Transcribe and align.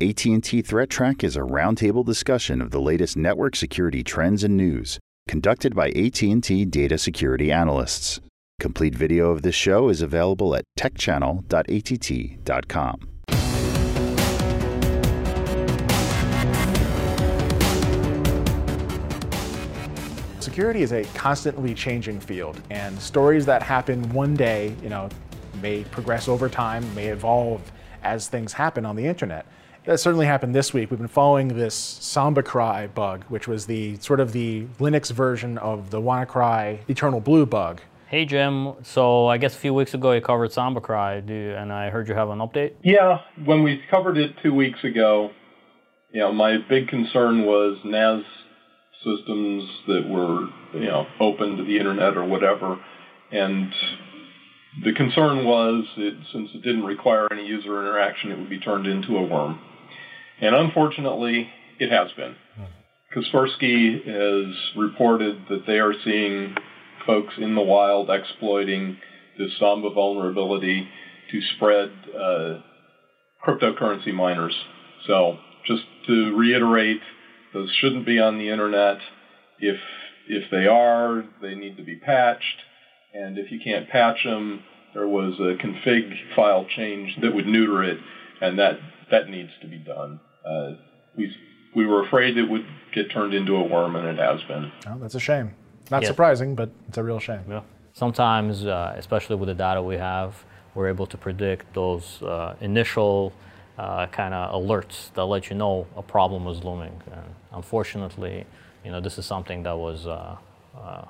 AT&T 0.00 0.62
Threat 0.62 0.90
Track 0.90 1.24
is 1.24 1.34
a 1.34 1.40
roundtable 1.40 2.06
discussion 2.06 2.62
of 2.62 2.70
the 2.70 2.80
latest 2.80 3.16
network 3.16 3.56
security 3.56 4.04
trends 4.04 4.44
and 4.44 4.56
news, 4.56 5.00
conducted 5.26 5.74
by 5.74 5.88
AT&T 5.88 6.66
data 6.66 6.96
security 6.96 7.50
analysts. 7.50 8.20
Complete 8.60 8.94
video 8.94 9.32
of 9.32 9.42
this 9.42 9.56
show 9.56 9.88
is 9.88 10.00
available 10.00 10.54
at 10.54 10.62
techchannel.att.com. 10.78 13.08
Security 20.38 20.82
is 20.82 20.92
a 20.92 21.02
constantly 21.14 21.74
changing 21.74 22.20
field, 22.20 22.62
and 22.70 23.02
stories 23.02 23.44
that 23.46 23.64
happen 23.64 24.08
one 24.12 24.34
day, 24.34 24.76
you 24.80 24.90
know, 24.90 25.08
may 25.60 25.82
progress 25.82 26.28
over 26.28 26.48
time, 26.48 26.84
may 26.94 27.08
evolve 27.08 27.60
as 28.04 28.28
things 28.28 28.52
happen 28.52 28.86
on 28.86 28.94
the 28.94 29.04
internet. 29.04 29.44
That 29.88 29.98
certainly 29.98 30.26
happened 30.26 30.54
this 30.54 30.74
week. 30.74 30.90
We've 30.90 30.98
been 30.98 31.08
following 31.08 31.48
this 31.48 31.74
Samba 31.74 32.42
Cry 32.42 32.88
bug, 32.88 33.24
which 33.30 33.48
was 33.48 33.64
the 33.64 33.96
sort 34.00 34.20
of 34.20 34.32
the 34.32 34.66
Linux 34.78 35.10
version 35.10 35.56
of 35.56 35.88
the 35.88 35.98
WannaCry 35.98 36.80
Eternal 36.90 37.20
Blue 37.20 37.46
bug. 37.46 37.80
Hey 38.06 38.26
Jim, 38.26 38.74
so 38.82 39.28
I 39.28 39.38
guess 39.38 39.56
a 39.56 39.58
few 39.58 39.72
weeks 39.72 39.94
ago 39.94 40.12
you 40.12 40.20
covered 40.20 40.52
Samba 40.52 40.82
Cry, 40.82 41.22
you, 41.26 41.54
and 41.54 41.72
I 41.72 41.88
heard 41.88 42.06
you 42.06 42.12
have 42.12 42.28
an 42.28 42.40
update. 42.40 42.74
Yeah, 42.82 43.20
when 43.46 43.62
we 43.62 43.80
covered 43.90 44.18
it 44.18 44.32
two 44.42 44.52
weeks 44.52 44.84
ago, 44.84 45.30
you 46.12 46.20
know, 46.20 46.34
my 46.34 46.58
big 46.68 46.88
concern 46.88 47.46
was 47.46 47.78
NAS 47.82 48.24
systems 49.02 49.70
that 49.86 50.06
were, 50.06 50.48
you 50.74 50.86
know, 50.86 51.06
open 51.18 51.56
to 51.56 51.64
the 51.64 51.78
internet 51.78 52.14
or 52.14 52.26
whatever, 52.26 52.78
and 53.32 53.72
the 54.84 54.92
concern 54.92 55.46
was 55.46 55.86
that 55.96 56.18
since 56.30 56.50
it 56.52 56.60
didn't 56.60 56.84
require 56.84 57.26
any 57.32 57.46
user 57.46 57.80
interaction, 57.80 58.32
it 58.32 58.38
would 58.38 58.50
be 58.50 58.60
turned 58.60 58.86
into 58.86 59.16
a 59.16 59.26
worm. 59.26 59.58
And 60.40 60.54
unfortunately, 60.54 61.48
it 61.78 61.90
has 61.90 62.10
been. 62.16 62.36
Kaspersky 63.14 64.04
has 64.06 64.54
reported 64.76 65.46
that 65.48 65.66
they 65.66 65.78
are 65.78 65.94
seeing 66.04 66.54
folks 67.06 67.34
in 67.38 67.54
the 67.54 67.62
wild 67.62 68.10
exploiting 68.10 68.98
this 69.38 69.52
Samba 69.58 69.90
vulnerability 69.90 70.88
to 71.30 71.40
spread 71.56 71.90
uh, 72.14 72.60
cryptocurrency 73.46 74.12
miners. 74.12 74.54
So 75.06 75.38
just 75.66 75.84
to 76.06 76.36
reiterate, 76.36 77.00
those 77.54 77.70
shouldn't 77.80 78.06
be 78.06 78.18
on 78.18 78.38
the 78.38 78.50
internet. 78.50 78.98
If 79.58 79.78
if 80.28 80.50
they 80.50 80.66
are, 80.66 81.24
they 81.40 81.54
need 81.54 81.78
to 81.78 81.82
be 81.82 81.96
patched. 81.96 82.44
And 83.14 83.38
if 83.38 83.50
you 83.50 83.58
can't 83.64 83.88
patch 83.88 84.22
them, 84.24 84.62
there 84.92 85.08
was 85.08 85.34
a 85.40 85.56
config 85.62 86.34
file 86.36 86.66
change 86.76 87.16
that 87.22 87.34
would 87.34 87.46
neuter 87.46 87.82
it, 87.82 87.98
and 88.42 88.58
that 88.58 88.78
that 89.10 89.30
needs 89.30 89.50
to 89.62 89.68
be 89.68 89.78
done. 89.78 90.20
Uh, 90.48 90.74
we 91.16 91.34
we 91.74 91.86
were 91.86 92.02
afraid 92.02 92.36
it 92.38 92.48
would 92.48 92.66
get 92.92 93.10
turned 93.10 93.34
into 93.34 93.54
a 93.56 93.62
worm, 93.62 93.96
and 93.96 94.06
it 94.06 94.18
has 94.18 94.42
been. 94.44 94.72
Oh, 94.86 94.96
that's 94.98 95.14
a 95.14 95.20
shame. 95.20 95.52
Not 95.90 96.02
Yeah. 96.02 96.08
surprising, 96.08 96.54
but 96.54 96.70
it's 96.88 96.98
a 96.98 97.02
real 97.04 97.20
shame. 97.20 97.44
Yeah. 97.48 97.60
Sometimes, 97.92 98.64
uh, 98.64 98.94
especially 98.96 99.36
with 99.36 99.48
the 99.48 99.54
data 99.54 99.82
we 99.82 99.96
have, 99.96 100.44
we're 100.74 100.88
able 100.88 101.06
to 101.06 101.16
predict 101.16 101.74
those 101.74 102.22
uh, 102.22 102.54
initial 102.60 103.32
uh, 103.78 104.06
kind 104.06 104.34
of 104.34 104.52
alerts 104.60 105.12
that 105.14 105.24
let 105.24 105.50
you 105.50 105.56
know 105.56 105.86
a 105.96 106.02
problem 106.02 106.44
was 106.44 106.64
looming. 106.64 107.00
And 107.12 107.24
unfortunately, 107.52 108.44
you 108.84 108.90
know, 108.90 109.00
this 109.00 109.18
is 109.18 109.26
something 109.26 109.62
that 109.64 109.76
was 109.76 110.06
uh, 110.06 110.36
uh, 110.76 111.04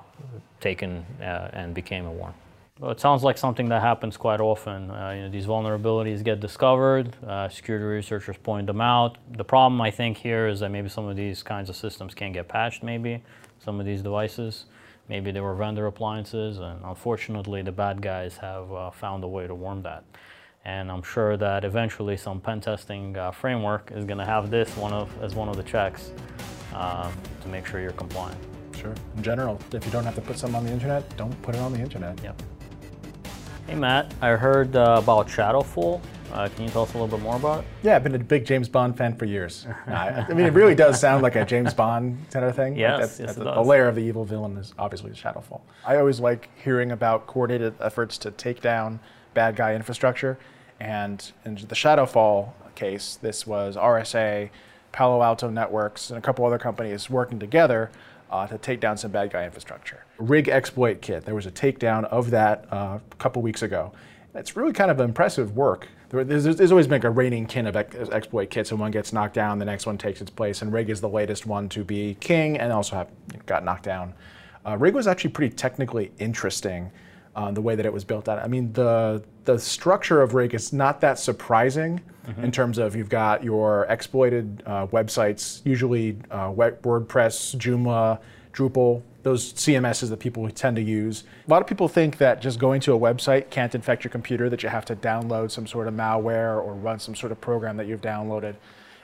taken 0.59 1.05
uh, 1.21 1.49
and 1.53 1.73
became 1.73 2.05
a 2.05 2.11
worm. 2.11 2.33
Well, 2.79 2.91
it 2.91 3.01
sounds 3.01 3.23
like 3.23 3.37
something 3.37 3.67
that 3.69 3.81
happens 3.81 4.15
quite 4.15 4.39
often. 4.39 4.89
Uh, 4.89 5.11
you 5.13 5.21
know, 5.23 5.29
these 5.29 5.45
vulnerabilities 5.45 6.23
get 6.23 6.39
discovered. 6.39 7.13
Uh, 7.25 7.49
security 7.49 7.83
researchers 7.83 8.37
point 8.37 8.67
them 8.67 8.79
out. 8.79 9.17
The 9.35 9.43
problem, 9.43 9.81
I 9.81 9.91
think, 9.91 10.15
here 10.15 10.47
is 10.47 10.61
that 10.61 10.69
maybe 10.69 10.87
some 10.87 11.05
of 11.05 11.17
these 11.17 11.43
kinds 11.43 11.69
of 11.69 11.75
systems 11.75 12.13
can't 12.13 12.33
get 12.33 12.47
patched. 12.47 12.81
Maybe 12.81 13.21
some 13.61 13.81
of 13.81 13.85
these 13.85 14.01
devices, 14.01 14.63
maybe 15.09 15.29
they 15.31 15.41
were 15.41 15.55
vendor 15.55 15.87
appliances, 15.87 16.59
and 16.59 16.79
unfortunately, 16.85 17.61
the 17.63 17.71
bad 17.73 18.01
guys 18.01 18.37
have 18.37 18.71
uh, 18.71 18.91
found 18.91 19.25
a 19.25 19.27
way 19.27 19.45
to 19.45 19.53
worm 19.53 19.81
that. 19.81 20.05
And 20.63 20.89
I'm 20.89 21.03
sure 21.03 21.35
that 21.35 21.65
eventually, 21.65 22.15
some 22.15 22.39
pen 22.39 22.61
testing 22.61 23.17
uh, 23.17 23.31
framework 23.31 23.91
is 23.93 24.05
going 24.05 24.19
to 24.19 24.25
have 24.25 24.49
this 24.49 24.73
one 24.77 24.93
of 24.93 25.09
as 25.21 25.35
one 25.35 25.49
of 25.49 25.57
the 25.57 25.63
checks 25.63 26.13
uh, 26.73 27.11
to 27.41 27.47
make 27.49 27.65
sure 27.65 27.81
you're 27.81 27.91
compliant. 27.91 28.39
Sure. 28.73 28.95
In 29.17 29.23
general, 29.23 29.59
if 29.73 29.85
you 29.85 29.91
don't 29.91 30.05
have 30.05 30.15
to 30.15 30.21
put 30.21 30.37
something 30.37 30.59
on 30.59 30.65
the 30.65 30.71
internet, 30.71 31.17
don't 31.17 31.41
put 31.41 31.55
it 31.55 31.59
on 31.59 31.73
the 31.73 31.79
internet. 31.79 32.17
Yep. 32.23 32.41
Hey 33.69 33.75
Matt, 33.75 34.11
I 34.19 34.29
heard 34.29 34.75
uh, 34.75 34.99
about 35.03 35.27
Shadowfall. 35.27 36.01
Uh, 36.33 36.49
can 36.49 36.63
you 36.65 36.71
tell 36.71 36.81
us 36.81 36.89
a 36.95 36.97
little 36.97 37.07
bit 37.07 37.23
more 37.23 37.35
about 37.35 37.59
it? 37.59 37.65
Yeah, 37.83 37.95
I've 37.95 38.03
been 38.03 38.15
a 38.15 38.17
big 38.17 38.43
James 38.43 38.67
Bond 38.67 38.97
fan 38.97 39.15
for 39.15 39.25
years. 39.25 39.67
I, 39.85 40.25
I 40.27 40.33
mean, 40.33 40.47
it 40.47 40.53
really 40.53 40.73
does 40.73 40.99
sound 40.99 41.21
like 41.21 41.35
a 41.35 41.45
James 41.45 41.75
Bond 41.75 42.17
kind 42.31 42.45
of 42.45 42.55
thing. 42.55 42.73
Like 42.73 42.79
Yes, 42.79 42.99
that's- 42.99 43.19
yes, 43.19 43.27
that's 43.27 43.37
it 43.37 43.39
the, 43.41 43.45
does. 43.45 43.55
the 43.57 43.69
layer 43.69 43.87
of 43.87 43.93
the 43.93 44.01
evil 44.01 44.25
villain 44.25 44.57
is 44.57 44.73
obviously 44.79 45.11
Shadowfall. 45.11 45.61
I 45.85 45.97
always 45.97 46.19
like 46.19 46.49
hearing 46.63 46.91
about 46.91 47.27
coordinated 47.27 47.75
efforts 47.79 48.17
to 48.19 48.31
take 48.31 48.59
down 48.59 48.99
bad 49.35 49.55
guy 49.55 49.75
infrastructure. 49.75 50.39
And 50.79 51.31
in 51.45 51.53
the 51.53 51.75
Shadowfall 51.75 52.53
case, 52.73 53.19
this 53.21 53.45
was 53.45 53.75
RSA, 53.75 54.49
Palo 54.91 55.21
Alto 55.21 55.47
Networks, 55.51 56.09
and 56.09 56.17
a 56.17 56.21
couple 56.21 56.43
other 56.43 56.57
companies 56.57 57.07
working 57.07 57.37
together 57.37 57.91
uh, 58.29 58.47
to 58.47 58.57
take 58.57 58.79
down 58.79 58.97
some 58.97 59.11
bad 59.11 59.31
guy 59.31 59.43
infrastructure. 59.45 60.05
Rig 60.17 60.49
exploit 60.49 61.01
kit. 61.01 61.25
There 61.25 61.35
was 61.35 61.45
a 61.45 61.51
takedown 61.51 62.05
of 62.05 62.29
that 62.31 62.65
uh, 62.71 62.99
a 63.11 63.15
couple 63.17 63.41
weeks 63.41 63.61
ago. 63.61 63.91
It's 64.35 64.55
really 64.55 64.73
kind 64.73 64.91
of 64.91 64.99
impressive 64.99 65.55
work. 65.55 65.87
There- 66.09 66.23
There's, 66.23 66.43
there's 66.57 66.71
always 66.71 66.87
been 66.87 67.03
a 67.05 67.09
reigning 67.09 67.45
kin 67.47 67.65
of 67.67 67.75
ex- 67.75 67.95
exploit 67.95 68.49
kits, 68.49 68.71
and 68.71 68.79
one 68.79 68.91
gets 68.91 69.11
knocked 69.13 69.33
down, 69.33 69.57
the 69.59 69.65
next 69.65 69.85
one 69.85 69.97
takes 69.97 70.21
its 70.21 70.29
place, 70.29 70.61
and 70.61 70.71
Rig 70.71 70.89
is 70.89 71.01
the 71.01 71.09
latest 71.09 71.45
one 71.45 71.67
to 71.69 71.83
be 71.83 72.15
king 72.19 72.57
and 72.57 72.71
also 72.71 72.95
have 72.95 73.09
got 73.45 73.63
knocked 73.65 73.83
down. 73.83 74.13
Uh, 74.65 74.77
Rig 74.77 74.93
was 74.93 75.07
actually 75.07 75.31
pretty 75.31 75.55
technically 75.55 76.11
interesting, 76.19 76.91
uh, 77.35 77.51
the 77.51 77.61
way 77.61 77.75
that 77.75 77.85
it 77.85 77.93
was 77.93 78.03
built 78.03 78.27
out. 78.27 78.39
I 78.39 78.47
mean, 78.47 78.73
the 78.73 79.23
the 79.45 79.57
structure 79.57 80.21
of 80.21 80.33
Rig 80.33 80.53
is 80.53 80.73
not 80.73 81.01
that 81.01 81.17
surprising 81.17 82.01
in 82.43 82.51
terms 82.51 82.77
of 82.77 82.95
you've 82.95 83.09
got 83.09 83.43
your 83.43 83.85
exploited 83.89 84.61
uh, 84.65 84.85
websites, 84.87 85.61
usually 85.65 86.17
uh, 86.29 86.51
WordPress, 86.51 87.55
Joomla, 87.57 88.19
Drupal, 88.53 89.01
those 89.23 89.53
CMSs 89.53 90.09
that 90.09 90.19
people 90.19 90.47
tend 90.49 90.75
to 90.75 90.81
use. 90.81 91.23
A 91.47 91.49
lot 91.49 91.61
of 91.61 91.67
people 91.67 91.87
think 91.87 92.17
that 92.17 92.41
just 92.41 92.59
going 92.59 92.81
to 92.81 92.93
a 92.93 92.99
website 92.99 93.49
can't 93.49 93.73
infect 93.73 94.03
your 94.03 94.11
computer, 94.11 94.49
that 94.49 94.63
you 94.63 94.69
have 94.69 94.85
to 94.85 94.95
download 94.95 95.51
some 95.51 95.67
sort 95.67 95.87
of 95.87 95.93
malware 95.93 96.63
or 96.63 96.73
run 96.73 96.99
some 96.99 97.15
sort 97.15 97.31
of 97.31 97.41
program 97.41 97.77
that 97.77 97.87
you've 97.87 98.01
downloaded. 98.01 98.55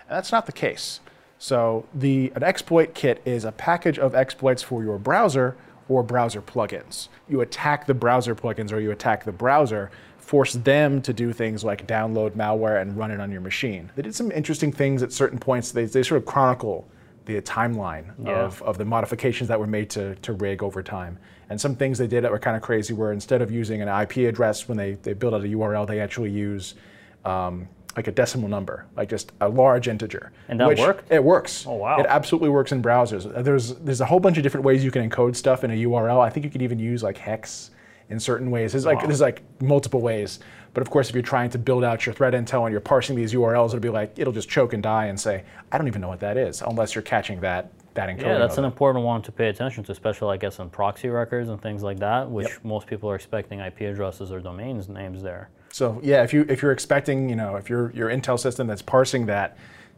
And 0.07 0.09
that's 0.09 0.31
not 0.31 0.45
the 0.45 0.51
case. 0.51 0.99
So 1.37 1.85
the 1.93 2.31
an 2.35 2.43
exploit 2.43 2.93
kit 2.93 3.21
is 3.25 3.43
a 3.43 3.51
package 3.51 3.99
of 3.99 4.15
exploits 4.15 4.63
for 4.63 4.83
your 4.83 4.97
browser 4.97 5.57
or 5.89 6.03
browser 6.03 6.41
plugins. 6.41 7.09
You 7.29 7.41
attack 7.41 7.85
the 7.85 7.93
browser 7.93 8.35
plugins 8.35 8.71
or 8.71 8.79
you 8.79 8.91
attack 8.91 9.23
the 9.23 9.31
browser, 9.31 9.91
force 10.17 10.53
them 10.53 11.01
to 11.03 11.13
do 11.13 11.31
things 11.31 11.63
like 11.63 11.85
download 11.87 12.31
malware 12.31 12.81
and 12.81 12.97
run 12.97 13.11
it 13.11 13.19
on 13.19 13.31
your 13.31 13.41
machine. 13.41 13.91
They 13.95 14.01
did 14.01 14.15
some 14.15 14.31
interesting 14.31 14.71
things 14.71 15.03
at 15.03 15.11
certain 15.13 15.37
points. 15.37 15.71
They, 15.71 15.85
they 15.85 16.01
sort 16.03 16.19
of 16.21 16.25
chronicle 16.25 16.87
the 17.25 17.41
timeline 17.41 18.05
Yeah. 18.23 18.39
of, 18.43 18.61
of 18.63 18.77
the 18.77 18.85
modifications 18.85 19.47
that 19.49 19.59
were 19.59 19.67
made 19.67 19.89
to, 19.91 20.15
to 20.15 20.33
rig 20.33 20.61
over 20.63 20.81
time. 20.83 21.17
And 21.49 21.59
some 21.61 21.75
things 21.75 21.97
they 21.99 22.07
did 22.07 22.23
that 22.23 22.31
were 22.31 22.39
kind 22.39 22.55
of 22.55 22.63
crazy 22.63 22.93
were 22.93 23.11
instead 23.11 23.41
of 23.41 23.51
using 23.51 23.81
an 23.81 23.87
IP 23.87 24.17
address 24.29 24.67
when 24.67 24.77
they, 24.77 24.93
they 24.93 25.13
build 25.13 25.33
out 25.35 25.41
a 25.41 25.45
URL, 25.47 25.87
they 25.87 25.99
actually 25.99 26.31
use 26.31 26.75
um, 27.23 27.67
like 27.95 28.07
a 28.07 28.11
decimal 28.11 28.49
number, 28.49 28.85
like 28.95 29.09
just 29.09 29.31
a 29.41 29.47
large 29.47 29.87
integer. 29.87 30.31
And 30.49 30.59
that 30.59 30.77
worked? 30.77 31.11
It 31.11 31.23
works. 31.23 31.65
Oh, 31.65 31.75
wow. 31.75 31.97
It 31.97 32.05
absolutely 32.07 32.49
works 32.49 32.71
in 32.71 32.81
browsers. 32.81 33.43
There's 33.43 33.75
there's 33.75 34.01
a 34.01 34.05
whole 34.05 34.19
bunch 34.19 34.37
of 34.37 34.43
different 34.43 34.65
ways 34.65 34.83
you 34.83 34.91
can 34.91 35.09
encode 35.09 35.35
stuff 35.35 35.63
in 35.63 35.71
a 35.71 35.73
URL. 35.73 36.19
I 36.19 36.29
think 36.29 36.43
you 36.43 36.49
could 36.49 36.61
even 36.61 36.79
use 36.79 37.03
like 37.03 37.17
hex 37.17 37.71
in 38.09 38.19
certain 38.19 38.51
ways. 38.51 38.73
There's 38.73 38.85
like 38.85 39.01
there's 39.01 39.21
like 39.21 39.41
multiple 39.61 40.01
ways. 40.01 40.39
But 40.73 40.81
of 40.81 40.89
course, 40.89 41.07
if 41.07 41.15
you're 41.15 41.23
trying 41.23 41.49
to 41.51 41.57
build 41.57 41.85
out 41.85 42.05
your 42.05 42.13
threat 42.13 42.33
intel 42.33 42.63
and 42.63 42.71
you're 42.71 42.81
parsing 42.81 43.15
these 43.15 43.33
URLs, 43.33 43.67
it'll 43.67 43.79
be 43.79 43.89
like 43.89 44.19
it'll 44.19 44.33
just 44.33 44.49
choke 44.49 44.73
and 44.73 44.83
die 44.83 45.05
and 45.05 45.17
say, 45.17 45.43
I 45.71 45.77
don't 45.77 45.87
even 45.87 46.01
know 46.01 46.09
what 46.09 46.19
that 46.19 46.37
is, 46.37 46.61
unless 46.61 46.95
you're 46.95 47.01
catching 47.01 47.39
that 47.41 47.71
that 47.93 48.09
encoding. 48.09 48.23
Yeah, 48.23 48.37
that's 48.39 48.57
an 48.57 48.65
it. 48.65 48.67
important 48.67 49.05
one 49.05 49.21
to 49.21 49.31
pay 49.31 49.47
attention 49.47 49.85
to, 49.85 49.93
especially 49.93 50.33
I 50.33 50.37
guess 50.37 50.59
on 50.59 50.69
proxy 50.69 51.07
records 51.07 51.47
and 51.47 51.61
things 51.61 51.81
like 51.81 51.99
that, 51.99 52.29
which 52.29 52.61
most 52.63 52.87
people 52.87 53.09
are 53.09 53.15
expecting 53.15 53.59
IP 53.59 53.81
addresses 53.81 54.33
or 54.33 54.41
domains 54.41 54.89
names 54.89 55.23
there. 55.23 55.49
So 55.75 55.99
yeah, 56.01 56.23
if 56.23 56.31
you 56.31 56.45
if 56.47 56.61
you're 56.61 56.71
expecting, 56.71 57.27
you 57.27 57.35
know, 57.35 57.57
if 57.57 57.69
your 57.69 57.91
your 57.91 58.07
Intel 58.07 58.39
system 58.39 58.65
that's 58.65 58.81
parsing 58.81 59.25
that 59.25 59.57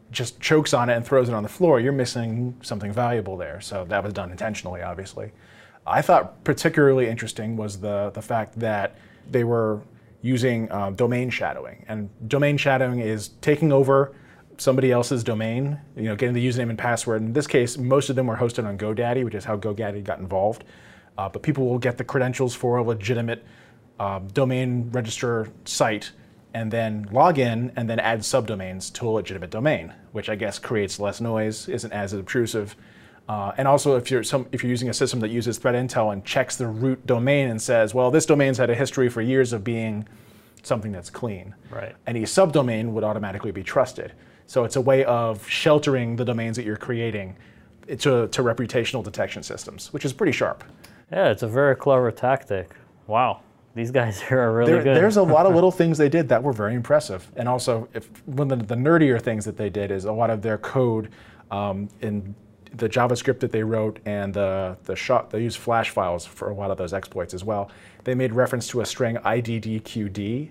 just 0.09 0.39
chokes 0.39 0.73
on 0.73 0.89
it 0.89 0.95
and 0.95 1.05
throws 1.05 1.29
it 1.29 1.35
on 1.35 1.43
the 1.43 1.49
floor, 1.49 1.79
you're 1.79 1.91
missing 1.91 2.57
something 2.63 2.91
valuable 2.91 3.37
there. 3.37 3.61
So 3.61 3.85
that 3.89 4.03
was 4.03 4.11
done 4.11 4.31
intentionally, 4.31 4.81
obviously. 4.81 5.33
I 5.85 6.01
thought 6.01 6.43
particularly 6.43 7.07
interesting 7.07 7.57
was 7.57 7.79
the 7.79 8.09
the 8.15 8.23
fact 8.23 8.57
that 8.59 8.97
they 9.29 9.43
were 9.43 9.81
using 10.23 10.71
uh, 10.71 10.89
domain 10.89 11.29
shadowing, 11.29 11.85
and 11.87 12.09
domain 12.27 12.57
shadowing 12.57 13.01
is 13.01 13.27
taking 13.41 13.71
over 13.71 14.15
somebody 14.57 14.91
else's 14.91 15.23
domain, 15.23 15.79
you 15.95 16.05
know, 16.05 16.15
getting 16.15 16.33
the 16.33 16.43
username 16.43 16.71
and 16.71 16.79
password. 16.79 17.21
In 17.21 17.33
this 17.33 17.45
case, 17.45 17.77
most 17.77 18.09
of 18.09 18.15
them 18.15 18.25
were 18.25 18.37
hosted 18.37 18.65
on 18.65 18.79
GoDaddy, 18.79 19.23
which 19.23 19.35
is 19.35 19.45
how 19.45 19.55
GoDaddy 19.55 20.03
got 20.03 20.17
involved. 20.17 20.63
Uh, 21.19 21.29
but 21.29 21.43
people 21.43 21.67
will 21.67 21.77
get 21.77 21.99
the 21.99 22.03
credentials 22.03 22.55
for 22.55 22.77
a 22.77 22.83
legitimate 22.83 23.45
um, 23.99 24.27
domain 24.27 24.89
register 24.91 25.49
site 25.65 26.11
and 26.53 26.71
then 26.71 27.07
log 27.11 27.37
in 27.37 27.71
and 27.75 27.89
then 27.89 27.99
add 27.99 28.21
subdomains 28.21 28.91
to 28.93 29.07
a 29.07 29.11
legitimate 29.11 29.51
domain, 29.51 29.93
which 30.11 30.29
I 30.29 30.35
guess 30.35 30.59
creates 30.59 30.99
less 30.99 31.21
noise, 31.21 31.69
isn't 31.69 31.91
as 31.91 32.13
obtrusive. 32.13 32.75
Uh, 33.29 33.51
and 33.57 33.67
also, 33.67 33.97
if 33.97 34.09
you're 34.09 34.23
some, 34.23 34.47
if 34.51 34.63
you're 34.63 34.69
using 34.69 34.89
a 34.89 34.93
system 34.93 35.19
that 35.19 35.29
uses 35.29 35.57
threat 35.57 35.75
intel 35.75 36.13
and 36.13 36.23
checks 36.23 36.55
the 36.55 36.65
root 36.65 37.05
domain 37.05 37.49
and 37.49 37.61
says, 37.61 37.93
well, 37.93 38.09
this 38.09 38.25
domain's 38.25 38.57
had 38.57 38.69
a 38.69 38.75
history 38.75 39.09
for 39.09 39.21
years 39.21 39.53
of 39.53 39.63
being 39.63 40.07
something 40.63 40.91
that's 40.91 41.09
clean, 41.09 41.53
right. 41.69 41.95
any 42.07 42.23
subdomain 42.23 42.91
would 42.91 43.03
automatically 43.03 43.51
be 43.51 43.63
trusted. 43.63 44.13
So 44.47 44.63
it's 44.63 44.77
a 44.77 44.81
way 44.81 45.03
of 45.05 45.47
sheltering 45.47 46.15
the 46.15 46.25
domains 46.25 46.55
that 46.55 46.65
you're 46.65 46.77
creating 46.77 47.35
to, 47.87 47.95
to 48.27 48.41
reputational 48.41 49.03
detection 49.03 49.43
systems, 49.43 49.93
which 49.93 50.05
is 50.05 50.13
pretty 50.13 50.31
sharp. 50.31 50.63
Yeah, 51.11 51.29
it's 51.29 51.43
a 51.43 51.47
very 51.47 51.75
clever 51.75 52.11
tactic. 52.11 52.71
Wow 53.05 53.41
these 53.77 53.91
guys 53.91 54.21
are 54.31 54.53
really 54.53 54.71
there, 54.71 54.83
good. 54.83 54.97
There's 54.97 55.17
a 55.17 55.23
lot 55.23 55.45
of 55.45 55.53
little 55.55 55.71
things 55.71 55.97
they 55.97 56.09
did 56.09 56.29
that 56.29 56.41
were 56.41 56.53
very 56.53 56.73
impressive. 56.73 57.29
And 57.35 57.47
also, 57.47 57.87
if, 57.93 58.09
one 58.27 58.51
of 58.51 58.59
the, 58.59 58.75
the 58.75 58.81
nerdier 58.81 59.21
things 59.21 59.45
that 59.45 59.57
they 59.57 59.69
did 59.69 59.91
is 59.91 60.05
a 60.05 60.11
lot 60.11 60.29
of 60.29 60.41
their 60.41 60.57
code 60.57 61.11
um, 61.51 61.89
in 62.01 62.35
the 62.73 62.89
JavaScript 62.89 63.39
that 63.39 63.51
they 63.51 63.63
wrote 63.63 63.99
and 64.05 64.33
the, 64.33 64.77
the 64.83 64.95
shot, 64.95 65.29
they 65.29 65.41
use 65.41 65.55
flash 65.55 65.89
files 65.89 66.25
for 66.25 66.49
a 66.49 66.53
lot 66.53 66.71
of 66.71 66.77
those 66.77 66.93
exploits 66.93 67.33
as 67.33 67.43
well. 67.43 67.71
They 68.03 68.15
made 68.15 68.33
reference 68.33 68.67
to 68.69 68.81
a 68.81 68.85
string 68.85 69.17
IDDQD, 69.17 70.49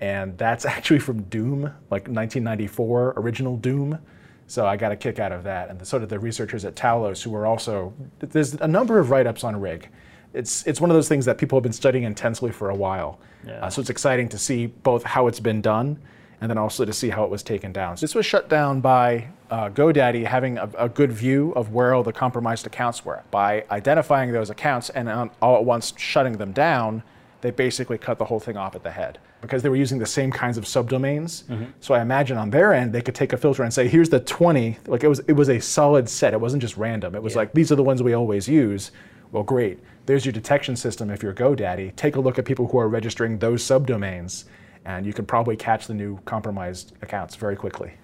and 0.00 0.36
that's 0.36 0.64
actually 0.66 1.00
from 1.00 1.22
Doom, 1.24 1.62
like 1.90 2.08
1994 2.08 3.14
original 3.16 3.56
Doom. 3.56 3.98
So 4.46 4.66
I 4.66 4.76
got 4.76 4.92
a 4.92 4.96
kick 4.96 5.18
out 5.18 5.32
of 5.32 5.42
that. 5.44 5.70
And 5.70 5.86
so 5.86 5.98
did 5.98 6.10
the 6.10 6.18
researchers 6.18 6.66
at 6.66 6.74
Talos, 6.74 7.22
who 7.22 7.30
were 7.30 7.46
also, 7.46 7.94
there's 8.18 8.52
a 8.54 8.68
number 8.68 8.98
of 8.98 9.08
write-ups 9.08 9.42
on 9.42 9.58
RIG 9.58 9.88
it's 10.34 10.66
it's 10.66 10.80
one 10.80 10.90
of 10.90 10.94
those 10.94 11.08
things 11.08 11.24
that 11.24 11.38
people 11.38 11.56
have 11.56 11.62
been 11.62 11.72
studying 11.72 12.04
intensely 12.04 12.52
for 12.52 12.70
a 12.70 12.74
while. 12.74 13.18
Yeah. 13.46 13.64
Uh, 13.64 13.70
so 13.70 13.80
it's 13.80 13.90
exciting 13.90 14.28
to 14.30 14.38
see 14.38 14.66
both 14.66 15.04
how 15.04 15.26
it's 15.26 15.40
been 15.40 15.60
done 15.60 16.00
and 16.40 16.50
then 16.50 16.58
also 16.58 16.84
to 16.84 16.92
see 16.92 17.08
how 17.08 17.24
it 17.24 17.30
was 17.30 17.42
taken 17.42 17.72
down. 17.72 17.96
So 17.96 18.02
this 18.02 18.14
was 18.14 18.26
shut 18.26 18.48
down 18.48 18.80
by 18.80 19.28
uh, 19.50 19.70
GoDaddy 19.70 20.26
having 20.26 20.58
a, 20.58 20.68
a, 20.76 20.88
good 20.88 21.12
view 21.12 21.52
of 21.54 21.72
where 21.72 21.94
all 21.94 22.02
the 22.02 22.12
compromised 22.12 22.66
accounts 22.66 23.04
were. 23.04 23.22
By 23.30 23.64
identifying 23.70 24.32
those 24.32 24.50
accounts 24.50 24.90
and 24.90 25.08
um, 25.08 25.30
all 25.40 25.56
at 25.56 25.64
once 25.64 25.94
shutting 25.96 26.34
them 26.34 26.52
down, 26.52 27.02
they 27.40 27.50
basically 27.50 27.98
cut 27.98 28.18
the 28.18 28.24
whole 28.24 28.40
thing 28.40 28.56
off 28.56 28.74
at 28.74 28.82
the 28.82 28.90
head 28.90 29.18
because 29.40 29.62
they 29.62 29.68
were 29.68 29.76
using 29.76 29.98
the 29.98 30.06
same 30.06 30.30
kinds 30.30 30.58
of 30.58 30.64
subdomains. 30.64 31.44
Mm-hmm. 31.44 31.64
So 31.80 31.94
I 31.94 32.00
imagine 32.00 32.36
on 32.36 32.50
their 32.50 32.72
end 32.72 32.92
they 32.92 33.02
could 33.02 33.14
take 33.14 33.32
a 33.32 33.36
filter 33.36 33.62
and 33.62 33.72
say, 33.72 33.86
here's 33.86 34.08
the 34.08 34.20
20. 34.20 34.78
Like 34.86 35.04
it 35.04 35.08
was 35.08 35.20
it 35.20 35.32
was 35.32 35.48
a 35.48 35.60
solid 35.60 36.08
set. 36.08 36.32
It 36.32 36.40
wasn't 36.40 36.62
just 36.62 36.76
random. 36.76 37.14
It 37.14 37.22
was 37.22 37.34
yeah. 37.34 37.40
like 37.40 37.52
these 37.52 37.70
are 37.70 37.76
the 37.76 37.82
ones 37.82 38.02
we 38.02 38.14
always 38.14 38.48
use. 38.48 38.90
Well, 39.30 39.42
great. 39.42 39.78
There's 40.06 40.26
your 40.26 40.32
detection 40.32 40.76
system 40.76 41.10
if 41.10 41.22
you're 41.22 41.32
GoDaddy. 41.32 41.96
Take 41.96 42.16
a 42.16 42.20
look 42.20 42.38
at 42.38 42.44
people 42.44 42.68
who 42.68 42.78
are 42.78 42.88
registering 42.88 43.38
those 43.38 43.62
subdomains, 43.62 44.44
and 44.84 45.06
you 45.06 45.12
can 45.12 45.24
probably 45.24 45.56
catch 45.56 45.86
the 45.86 45.94
new 45.94 46.18
compromised 46.26 46.92
accounts 47.00 47.36
very 47.36 47.56
quickly. 47.56 47.94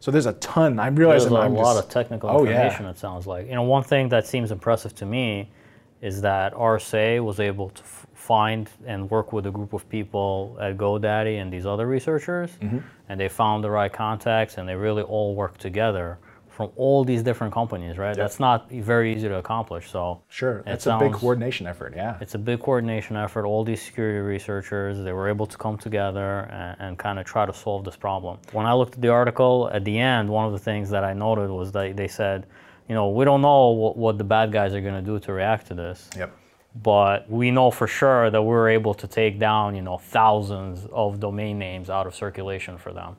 So 0.00 0.10
there's 0.10 0.26
a 0.26 0.34
ton. 0.34 0.78
I'm 0.78 0.96
realizing 0.96 1.30
there's 1.30 1.44
a 1.44 1.46
I'm 1.46 1.54
lot 1.54 1.76
just, 1.76 1.86
of 1.86 1.90
technical 1.90 2.28
oh, 2.28 2.44
information. 2.44 2.84
Yeah. 2.84 2.90
It 2.90 2.98
sounds 2.98 3.26
like 3.26 3.46
you 3.46 3.54
know 3.54 3.62
one 3.62 3.84
thing 3.84 4.08
that 4.10 4.26
seems 4.26 4.50
impressive 4.50 4.94
to 4.96 5.06
me 5.06 5.50
is 6.02 6.20
that 6.20 6.52
RSA 6.54 7.24
was 7.24 7.38
able 7.38 7.70
to 7.70 7.82
find 8.12 8.68
and 8.84 9.08
work 9.10 9.32
with 9.32 9.46
a 9.46 9.50
group 9.50 9.72
of 9.72 9.88
people 9.88 10.58
at 10.60 10.76
GoDaddy 10.76 11.40
and 11.40 11.52
these 11.52 11.64
other 11.64 11.86
researchers, 11.86 12.50
mm-hmm. 12.60 12.78
and 13.08 13.20
they 13.20 13.28
found 13.28 13.64
the 13.64 13.70
right 13.70 13.92
contacts, 13.92 14.58
and 14.58 14.68
they 14.68 14.74
really 14.74 15.02
all 15.02 15.34
worked 15.34 15.60
together 15.60 16.18
from 16.52 16.70
all 16.76 17.04
these 17.04 17.22
different 17.22 17.52
companies, 17.52 17.96
right? 17.96 18.08
Yep. 18.08 18.16
That's 18.16 18.38
not 18.38 18.70
very 18.70 19.14
easy 19.14 19.28
to 19.28 19.36
accomplish. 19.36 19.90
So 19.90 20.22
sure, 20.28 20.62
it's 20.66 20.86
a 20.86 20.98
big 20.98 21.12
coordination 21.12 21.66
effort. 21.66 21.94
Yeah, 21.96 22.18
it's 22.20 22.34
a 22.34 22.38
big 22.38 22.60
coordination 22.60 23.16
effort. 23.16 23.46
All 23.46 23.64
these 23.64 23.80
security 23.80 24.18
researchers 24.18 25.02
they 25.02 25.12
were 25.12 25.28
able 25.28 25.46
to 25.46 25.56
come 25.56 25.78
together 25.78 26.40
and, 26.50 26.76
and 26.80 26.98
kind 26.98 27.18
of 27.18 27.24
try 27.24 27.46
to 27.46 27.54
solve 27.54 27.84
this 27.84 27.96
problem. 27.96 28.38
When 28.52 28.66
I 28.66 28.74
looked 28.74 28.94
at 28.94 29.00
the 29.00 29.08
article 29.08 29.70
at 29.72 29.84
the 29.84 29.98
end, 29.98 30.28
one 30.28 30.46
of 30.46 30.52
the 30.52 30.58
things 30.58 30.90
that 30.90 31.04
I 31.04 31.14
noted 31.14 31.50
was 31.50 31.72
that 31.72 31.96
they 31.96 32.08
said, 32.08 32.46
you 32.88 32.94
know, 32.94 33.08
we 33.08 33.24
don't 33.24 33.40
know 33.40 33.70
what, 33.70 33.96
what 33.96 34.18
the 34.18 34.24
bad 34.24 34.52
guys 34.52 34.74
are 34.74 34.80
going 34.80 35.02
to 35.02 35.10
do 35.10 35.18
to 35.20 35.32
react 35.32 35.68
to 35.68 35.74
this. 35.74 36.10
Yep. 36.16 36.36
But 36.82 37.30
we 37.30 37.50
know 37.50 37.70
for 37.70 37.86
sure 37.86 38.30
that 38.30 38.42
we're 38.42 38.68
able 38.68 38.94
to 38.94 39.06
take 39.06 39.38
down, 39.38 39.74
you 39.74 39.82
know, 39.82 39.98
thousands 39.98 40.86
of 40.92 41.20
domain 41.20 41.58
names 41.58 41.90
out 41.90 42.06
of 42.06 42.14
circulation 42.14 42.78
for 42.78 42.92
them. 42.92 43.16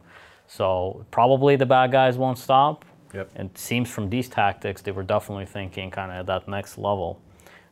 So 0.47 1.05
probably 1.11 1.55
the 1.55 1.65
bad 1.65 1.91
guys 1.91 2.17
won't 2.17 2.37
stop 2.37 2.85
Yep. 3.13 3.31
And 3.35 3.49
it 3.49 3.57
seems 3.57 3.89
from 3.89 4.09
these 4.09 4.29
tactics, 4.29 4.81
they 4.81 4.91
were 4.91 5.03
definitely 5.03 5.45
thinking 5.45 5.91
kind 5.91 6.11
of 6.11 6.17
at 6.17 6.25
that 6.27 6.47
next 6.47 6.77
level. 6.77 7.21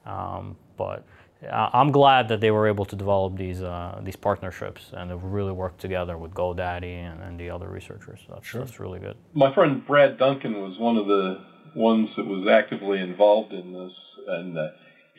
Um, 0.06 0.58
but 0.78 1.06
I'm 1.50 1.92
glad 1.92 2.28
that 2.28 2.40
they 2.40 2.52
were 2.52 2.68
able 2.68 2.86
to 2.86 2.96
develop 2.96 3.36
these 3.36 3.62
uh, 3.62 4.00
these 4.04 4.16
partnerships 4.16 4.92
and 4.94 5.10
have 5.10 5.24
really 5.24 5.52
worked 5.52 5.82
together 5.82 6.18
with 6.18 6.32
GoDaddy 6.34 7.12
and, 7.12 7.22
and 7.22 7.40
the 7.40 7.50
other 7.50 7.68
researchers. 7.68 8.20
That's, 8.30 8.46
sure. 8.46 8.64
that's 8.64 8.80
really 8.80 9.00
good. 9.00 9.18
My 9.34 9.54
friend 9.54 9.86
Brad 9.86 10.18
Duncan 10.18 10.62
was 10.62 10.78
one 10.78 10.98
of 10.98 11.08
the 11.08 11.44
ones 11.76 12.10
that 12.18 12.26
was 12.26 12.48
actively 12.48 13.00
involved 13.00 13.54
in 13.54 13.74
this, 13.74 13.94
and 14.28 14.58
uh, 14.58 14.68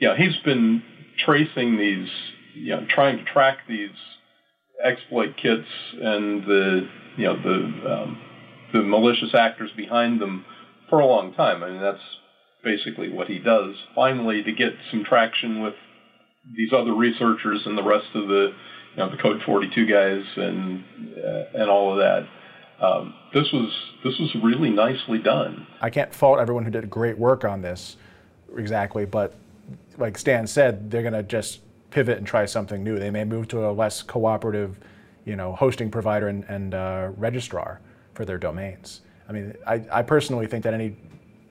yeah, 0.01 0.17
he's 0.17 0.37
been 0.45 0.83
tracing 1.25 1.77
these, 1.77 2.09
you 2.55 2.77
know, 2.77 2.87
trying 2.89 3.19
to 3.19 3.25
track 3.25 3.59
these 3.69 3.91
exploit 4.83 5.37
kits 5.37 5.69
and 6.01 6.45
the, 6.45 6.89
you 7.17 7.25
know, 7.25 7.43
the 7.43 7.93
um, 7.93 8.21
the 8.73 8.83
malicious 8.83 9.35
actors 9.35 9.71
behind 9.77 10.21
them 10.21 10.45
for 10.89 11.01
a 11.01 11.07
long 11.07 11.35
time. 11.35 11.63
I 11.63 11.71
mean, 11.71 11.81
that's 11.81 12.03
basically 12.65 13.13
what 13.13 13.29
he 13.29 13.39
does. 13.39 13.75
Finally, 13.95 14.43
to 14.45 14.53
get 14.53 14.73
some 14.91 15.05
traction 15.05 15.63
with 15.63 15.75
these 16.57 16.73
other 16.73 16.95
researchers 16.95 17.63
and 17.67 17.77
the 17.79 17.83
rest 17.83 18.07
of 18.15 18.29
the, 18.29 18.53
you 18.93 18.99
know, 18.99 19.11
the 19.11 19.17
Code 19.17 19.43
42 19.45 19.87
guys 19.87 20.25
and 20.37 20.85
uh, 21.17 21.61
and 21.61 21.71
all 21.71 21.93
of 21.93 21.99
that. 21.99 22.29
Um, 22.85 23.15
this 23.33 23.51
was 23.53 23.73
this 24.05 24.19
was 24.19 24.35
really 24.43 24.71
nicely 24.71 25.19
done. 25.19 25.67
I 25.81 25.91
can't 25.91 26.13
fault 26.13 26.41
everyone 26.41 26.65
who 26.65 26.71
did 26.71 26.91
great 26.91 27.17
work 27.17 27.45
on 27.45 27.63
this, 27.63 27.97
exactly. 28.57 29.07
But 29.07 29.35
like 29.99 30.19
Stan 30.19 30.47
said, 30.47 30.91
they're 30.91 31.03
going 31.03 31.15
to 31.15 31.23
just 31.23 31.61
pivot 31.91 32.19
and 32.19 32.27
try 32.27 32.45
something 32.47 32.83
new. 32.83 32.99
They 32.99 33.11
may 33.11 33.25
move 33.25 33.49
to 33.49 33.67
a 33.67 33.71
less 33.71 34.03
cooperative, 34.03 34.81
you 35.25 35.37
know, 35.37 35.55
hosting 35.55 35.91
provider 35.91 36.29
and, 36.29 36.45
and 36.45 36.75
uh, 36.75 37.11
registrar 37.17 37.81
for 38.15 38.25
their 38.25 38.39
domains. 38.39 39.01
I 39.29 39.33
mean, 39.33 39.55
I, 39.67 39.85
I 39.91 40.03
personally 40.03 40.47
think 40.47 40.65
that 40.65 40.75
any 40.75 40.97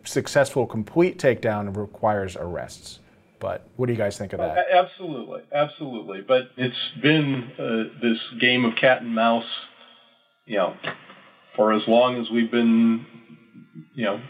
successful 0.03 0.65
complete 0.65 1.17
takedown 1.19 1.75
requires 1.75 2.35
arrests. 2.35 2.99
But 3.39 3.67
what 3.75 3.87
do 3.87 3.93
you 3.93 3.97
guys 3.97 4.17
think 4.17 4.33
of 4.33 4.39
that? 4.39 4.65
Absolutely, 4.71 5.41
absolutely. 5.51 6.21
But 6.21 6.51
it's 6.57 6.75
been 7.01 7.51
uh, 7.57 7.99
this 8.01 8.19
game 8.39 8.65
of 8.65 8.75
cat 8.75 9.01
and 9.01 9.15
mouse, 9.15 9.49
you 10.45 10.57
know, 10.57 10.75
for 11.55 11.73
as 11.73 11.81
long 11.87 12.21
as 12.21 12.29
we've 12.29 12.51
been, 12.51 13.05
you 13.95 14.05
know, 14.05 14.21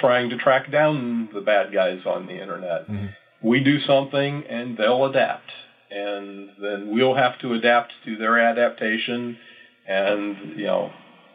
trying 0.00 0.30
to 0.30 0.38
track 0.38 0.70
down 0.70 1.28
the 1.34 1.40
bad 1.40 1.72
guys 1.72 2.00
on 2.06 2.26
the 2.26 2.40
internet. 2.40 2.88
Mm-hmm. 2.88 3.06
We 3.42 3.60
do 3.60 3.80
something 3.80 4.44
and 4.48 4.76
they'll 4.76 5.04
adapt, 5.06 5.50
and 5.90 6.50
then 6.62 6.92
we'll 6.92 7.16
have 7.16 7.40
to 7.40 7.54
adapt 7.54 7.92
to 8.04 8.16
their 8.16 8.38
adaptation, 8.38 9.36
and 9.88 10.56
you 10.56 10.66
know, 10.66 10.92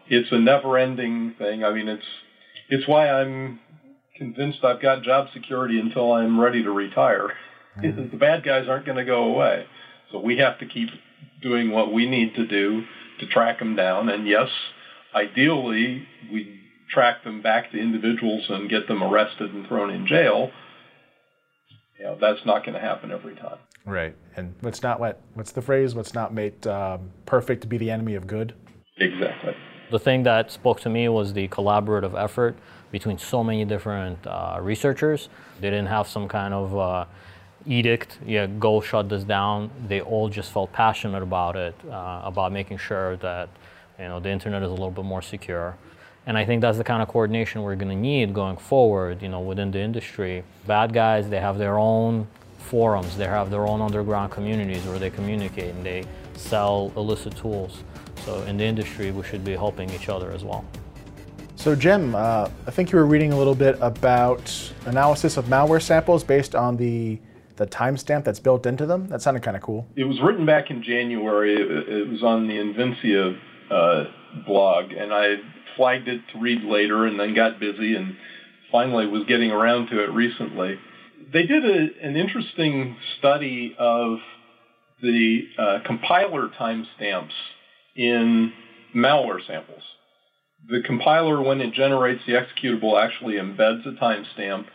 it's 0.08 0.32
a 0.32 0.40
never-ending 0.40 1.36
thing. 1.38 1.64
I 1.64 1.74
mean, 1.74 1.88
it's 1.88 2.06
it's 2.70 2.88
why 2.88 3.10
I'm 3.10 3.60
convinced 4.18 4.64
I've 4.64 4.82
got 4.82 5.04
job 5.04 5.28
security 5.34 5.80
until 5.80 6.14
I'm 6.14 6.40
ready 6.40 6.64
to 6.64 6.72
retire. 6.72 7.32
Mm-hmm. 7.76 8.10
the 8.12 8.16
bad 8.16 8.46
guys 8.46 8.70
aren't 8.70 8.86
going 8.86 9.00
to 9.00 9.04
go 9.04 9.26
away, 9.26 9.66
so 10.10 10.22
we 10.22 10.38
have 10.38 10.58
to 10.60 10.66
keep 10.66 10.88
doing 11.42 11.72
what 11.72 11.92
we 11.92 12.10
need 12.10 12.34
to 12.36 12.48
do 12.48 12.86
to 13.20 13.28
track 13.28 13.60
them 13.60 13.76
down. 13.76 14.08
And 14.08 14.26
yes, 14.26 14.48
ideally, 15.14 16.08
we 16.32 16.58
track 16.90 17.26
them 17.26 17.42
back 17.42 17.74
to 17.74 17.78
individuals 17.78 18.46
and 18.48 18.70
get 18.70 18.88
them 18.88 19.04
arrested 19.04 19.54
and 19.54 19.68
thrown 19.68 19.90
in 19.90 20.08
jail. 20.08 20.52
You 22.00 22.06
know, 22.06 22.18
that's 22.22 22.46
not 22.46 22.66
going 22.66 22.76
to 22.76 22.80
happen 22.80 23.12
every 23.12 23.36
time. 23.36 23.58
Right. 23.86 24.16
And 24.36 24.56
let's 24.62 24.82
not 24.82 25.00
let 25.00 25.22
what's 25.34 25.52
the 25.52 25.62
phrase? 25.62 25.96
Let's 25.96 26.14
not 26.14 26.34
made 26.34 26.66
um, 26.68 27.12
perfect 27.26 27.62
to 27.64 27.68
be 27.68 27.78
the 27.78 27.92
enemy 27.92 28.16
of 28.16 28.26
good. 28.26 28.54
Exactly. 28.98 29.54
The 29.92 30.00
thing 30.00 30.24
that 30.24 30.52
spoke 30.52 30.80
to 30.82 30.90
me 30.90 31.08
was 31.10 31.34
the 31.34 31.48
collaborative 31.50 32.20
effort 32.22 32.56
between 32.92 33.18
so 33.18 33.44
many 33.44 33.66
different 33.66 34.26
uh, 34.26 34.58
researchers. 34.62 35.30
They 35.62 35.70
didn't 35.70 35.88
have 35.88 36.08
some 36.08 36.28
kind 36.28 36.54
of 36.54 36.78
uh, 36.78 37.06
edict, 37.68 38.20
yeah, 38.26 38.48
go 38.48 38.82
shut 38.82 39.10
this 39.10 39.24
down. 39.24 39.70
They 39.88 40.02
all 40.02 40.30
just 40.30 40.52
felt 40.52 40.72
passionate 40.72 41.22
about 41.22 41.56
it, 41.56 41.76
uh, 41.90 42.22
about 42.24 42.52
making 42.52 42.78
sure 42.78 43.18
that 43.18 43.50
you 44.00 44.06
know 44.06 44.20
the 44.20 44.30
internet 44.30 44.64
is 44.64 44.70
a 44.70 44.74
little 44.74 44.92
bit 44.92 45.06
more 45.06 45.22
secure. 45.22 45.78
And 46.28 46.38
I 46.38 46.46
think 46.46 46.62
that's 46.62 46.78
the 46.78 46.84
kind 46.84 47.04
of 47.04 47.08
coordination 47.08 47.62
we're 47.62 47.76
going 47.76 47.96
to 47.96 47.96
need 47.96 48.34
going 48.34 48.58
forward, 48.58 49.22
you 49.22 49.30
know, 49.30 49.42
within 49.42 49.70
the 49.70 49.80
industry. 49.80 50.44
Bad 50.66 50.92
guys, 50.92 51.30
they 51.30 51.40
have 51.40 51.60
their 51.60 51.78
own 51.78 52.28
forums, 52.58 53.16
they 53.16 53.26
have 53.28 53.52
their 53.52 53.68
own 53.68 53.80
underground 53.80 54.32
communities 54.32 54.84
where 54.86 54.98
they 54.98 55.12
communicate 55.12 55.76
and 55.76 55.86
they 55.86 56.04
sell 56.36 56.92
illicit 56.96 57.36
tools. 57.36 57.84
So 58.26 58.42
in 58.44 58.58
the 58.58 58.64
industry, 58.64 59.12
we 59.12 59.24
should 59.24 59.44
be 59.44 59.54
helping 59.54 59.90
each 59.92 60.10
other 60.10 60.32
as 60.32 60.44
well. 60.44 60.66
So 61.56 61.76
Jim, 61.76 62.16
uh, 62.16 62.50
I 62.68 62.72
think 62.72 62.92
you 62.92 62.98
were 62.98 63.06
reading 63.06 63.32
a 63.32 63.38
little 63.38 63.56
bit 63.56 63.78
about 63.82 64.52
analysis 64.86 65.38
of 65.38 65.46
malware 65.46 65.82
samples 65.82 66.24
based 66.24 66.56
on 66.56 66.78
the 66.78 67.20
the 67.56 67.66
timestamp 67.66 68.24
that's 68.24 68.40
built 68.40 68.66
into 68.66 68.86
them? 68.86 69.08
That 69.08 69.22
sounded 69.22 69.44
kind 69.44 69.56
of 69.56 69.64
cool. 69.64 69.88
It 69.96 70.04
was 70.04 70.20
written 70.22 70.46
back 70.46 70.70
in 70.70 70.84
January. 70.84 71.56
It, 71.56 72.10
was 72.10 72.24
on 72.24 72.48
the 72.48 72.56
Invincea 72.56 73.38
uh, 73.72 74.04
blog, 74.46 74.92
and 74.92 75.14
I 75.14 75.36
flagged 75.76 76.08
it 76.08 76.22
to 76.34 76.40
read 76.40 76.64
later, 76.64 77.06
and 77.06 77.20
then 77.20 77.34
got 77.34 77.60
busy, 77.60 77.96
and 77.96 78.16
finally 78.72 79.08
was 79.08 79.24
getting 79.28 79.52
around 79.52 79.88
to 79.88 80.04
it 80.04 80.12
recently. 80.12 80.80
They 81.32 81.44
did 81.44 81.66
a, 81.66 82.06
an 82.06 82.16
interesting 82.16 82.98
study 83.18 83.76
of 83.78 84.20
the 85.06 85.48
uh, 85.58 85.80
compiler 85.86 86.50
timestamps 86.60 87.32
in 87.96 88.52
malware 88.96 89.46
samples. 89.46 89.84
The 90.68 90.82
compiler, 90.86 91.42
when 91.42 91.62
it 91.62 91.74
generates 91.74 92.22
the 92.26 92.34
executable, 92.34 93.02
actually 93.02 93.36
embeds 93.36 93.86
a 93.86 93.92
timestamp 93.92 94.66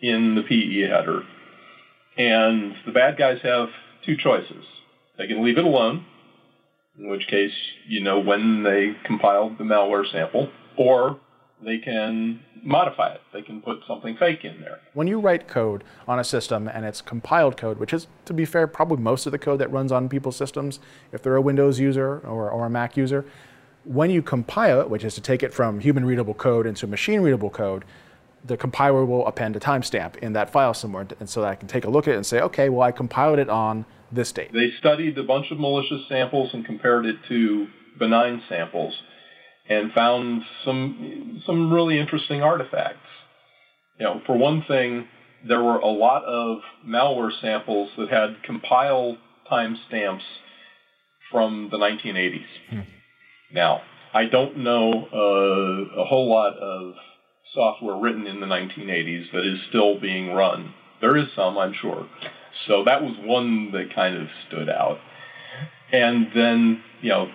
in 0.00 0.36
the 0.36 0.42
PE 0.42 0.88
header. 0.88 1.22
And 2.16 2.74
the 2.86 2.92
bad 2.92 3.16
guys 3.16 3.38
have 3.42 3.68
two 4.04 4.16
choices. 4.16 4.64
They 5.18 5.26
can 5.26 5.44
leave 5.44 5.58
it 5.58 5.64
alone, 5.64 6.04
in 6.98 7.08
which 7.08 7.26
case 7.26 7.52
you 7.88 8.00
know 8.00 8.20
when 8.20 8.62
they 8.62 8.96
compiled 9.04 9.58
the 9.58 9.64
malware 9.64 10.10
sample, 10.10 10.50
or 10.76 11.18
they 11.64 11.78
can 11.78 12.40
modify 12.62 13.12
it. 13.12 13.20
They 13.32 13.42
can 13.42 13.60
put 13.60 13.80
something 13.86 14.16
fake 14.16 14.44
in 14.44 14.60
there. 14.60 14.80
When 14.94 15.06
you 15.06 15.20
write 15.20 15.48
code 15.48 15.84
on 16.06 16.18
a 16.18 16.24
system 16.24 16.68
and 16.68 16.84
it's 16.84 17.00
compiled 17.00 17.56
code, 17.56 17.78
which 17.78 17.92
is, 17.92 18.06
to 18.24 18.34
be 18.34 18.44
fair, 18.44 18.66
probably 18.66 18.98
most 18.98 19.26
of 19.26 19.32
the 19.32 19.38
code 19.38 19.60
that 19.60 19.70
runs 19.70 19.92
on 19.92 20.08
people's 20.08 20.36
systems, 20.36 20.80
if 21.12 21.22
they're 21.22 21.36
a 21.36 21.42
Windows 21.42 21.78
user 21.78 22.18
or, 22.24 22.50
or 22.50 22.66
a 22.66 22.70
Mac 22.70 22.96
user, 22.96 23.24
when 23.84 24.10
you 24.10 24.22
compile 24.22 24.80
it, 24.80 24.90
which 24.90 25.04
is 25.04 25.14
to 25.14 25.20
take 25.20 25.42
it 25.42 25.54
from 25.54 25.80
human 25.80 26.04
readable 26.04 26.34
code 26.34 26.66
into 26.66 26.86
machine 26.86 27.20
readable 27.20 27.50
code, 27.50 27.84
the 28.44 28.56
compiler 28.56 29.04
will 29.04 29.26
append 29.26 29.56
a 29.56 29.60
timestamp 29.60 30.16
in 30.18 30.32
that 30.32 30.50
file 30.50 30.74
somewhere. 30.74 31.06
And 31.18 31.28
so 31.28 31.42
that 31.42 31.48
I 31.48 31.54
can 31.54 31.68
take 31.68 31.84
a 31.84 31.90
look 31.90 32.08
at 32.08 32.14
it 32.14 32.16
and 32.16 32.26
say, 32.26 32.40
okay, 32.40 32.68
well, 32.68 32.82
I 32.82 32.92
compiled 32.92 33.38
it 33.38 33.48
on 33.48 33.84
this 34.12 34.32
date. 34.32 34.52
They 34.52 34.70
studied 34.78 35.16
a 35.18 35.22
bunch 35.22 35.50
of 35.50 35.58
malicious 35.58 36.08
samples 36.08 36.50
and 36.52 36.64
compared 36.64 37.06
it 37.06 37.16
to 37.28 37.68
benign 37.98 38.42
samples 38.48 38.94
and 39.70 39.92
found 39.92 40.42
some 40.64 41.42
some 41.46 41.72
really 41.72 41.98
interesting 41.98 42.42
artifacts. 42.42 43.06
You 43.98 44.06
know, 44.06 44.20
for 44.26 44.36
one 44.36 44.64
thing, 44.66 45.06
there 45.46 45.62
were 45.62 45.78
a 45.78 45.86
lot 45.86 46.24
of 46.24 46.58
malware 46.86 47.30
samples 47.40 47.90
that 47.96 48.08
had 48.08 48.42
compile 48.42 49.16
timestamps 49.50 50.22
from 51.30 51.68
the 51.70 51.78
1980s. 51.78 52.44
Hmm. 52.68 52.80
Now, 53.52 53.82
I 54.12 54.26
don't 54.26 54.58
know 54.58 55.08
uh, 55.12 56.00
a 56.00 56.04
whole 56.04 56.28
lot 56.28 56.56
of 56.58 56.94
software 57.54 57.96
written 57.96 58.26
in 58.26 58.40
the 58.40 58.46
1980s 58.46 59.32
that 59.32 59.44
is 59.44 59.60
still 59.68 60.00
being 60.00 60.32
run. 60.32 60.74
There 61.00 61.16
is 61.16 61.26
some, 61.34 61.56
I'm 61.56 61.74
sure. 61.80 62.08
So 62.66 62.84
that 62.84 63.02
was 63.02 63.14
one 63.20 63.72
that 63.72 63.94
kind 63.94 64.16
of 64.16 64.28
stood 64.46 64.68
out. 64.68 64.98
And 65.92 66.28
then, 66.34 66.82
you 67.00 67.10
know, 67.10 67.28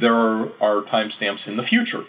there 0.00 0.14
are, 0.14 0.52
are 0.60 0.82
timestamps 0.82 1.46
in 1.46 1.56
the 1.56 1.64
future. 1.64 2.04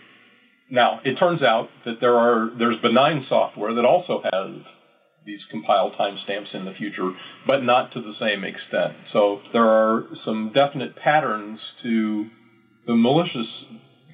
Now, 0.70 1.02
it 1.04 1.18
turns 1.18 1.42
out 1.42 1.70
that 1.86 2.00
there 2.00 2.16
are 2.16 2.52
there's 2.58 2.78
benign 2.78 3.25
software 3.30 3.74
that 3.74 3.86
also 3.86 4.22
has 4.24 4.66
these 5.25 5.42
compiled 5.50 5.94
timestamps 5.94 6.54
in 6.54 6.66
the 6.66 6.74
future, 6.74 7.12
but 7.48 7.63
not 7.63 7.92
to 7.94 8.02
the 8.02 8.13
same 8.20 8.44
extent. 8.44 8.94
So 9.12 9.42
there 9.54 9.68
are 9.68 10.06
some 10.25 10.52
definite 10.54 10.96
patterns 10.96 11.60
to 11.84 12.30
the 12.88 12.96
malicious 12.96 13.48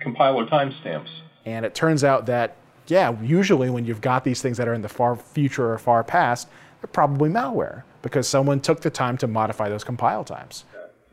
compiler 0.01 0.45
timestamps. 0.45 1.09
And 1.45 1.65
it 1.65 1.73
turns 1.73 2.03
out 2.03 2.25
that, 2.27 2.57
yeah, 2.87 3.15
usually 3.21 3.69
when 3.69 3.85
you've 3.85 4.01
got 4.01 4.23
these 4.23 4.41
things 4.41 4.57
that 4.57 4.67
are 4.67 4.73
in 4.73 4.81
the 4.81 4.89
far 4.89 5.15
future 5.15 5.71
or 5.71 5.77
far 5.77 6.03
past, 6.03 6.47
they're 6.81 6.89
probably 6.91 7.29
malware 7.29 7.83
because 8.01 8.27
someone 8.27 8.59
took 8.59 8.81
the 8.81 8.89
time 8.89 9.17
to 9.17 9.27
modify 9.27 9.69
those 9.69 9.83
compile 9.83 10.23
times. 10.23 10.65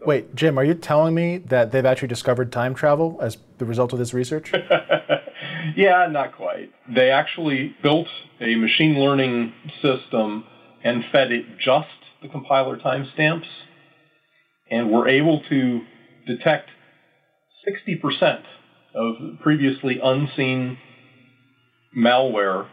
Wait, 0.07 0.37
Jim, 0.37 0.57
are 0.57 0.63
you 0.63 0.73
telling 0.73 1.17
me 1.17 1.39
that 1.39 1.73
they've 1.73 1.85
actually 1.85 2.07
discovered 2.07 2.53
time 2.53 2.75
travel 2.75 3.19
as 3.21 3.39
the 3.59 3.65
result 3.65 3.93
of 3.93 3.99
this 3.99 4.15
research? 4.15 4.53
yeah, 5.77 6.07
not 6.09 6.37
quite. 6.37 6.71
They 6.89 7.11
actually 7.11 7.75
built 7.83 8.07
a 8.41 8.55
machine 8.55 9.01
learning 9.01 9.53
system 9.83 10.45
and 10.85 11.05
fed 11.11 11.33
it 11.33 11.59
just 11.59 11.89
the 12.23 12.29
compiler 12.29 12.79
timestamps 12.79 13.49
and 14.71 14.93
were 14.93 15.09
able 15.09 15.43
to 15.49 15.81
detect 16.29 16.71
60% 17.69 18.43
of 18.95 19.15
previously 19.43 19.99
unseen 20.01 20.79
malware 21.99 22.69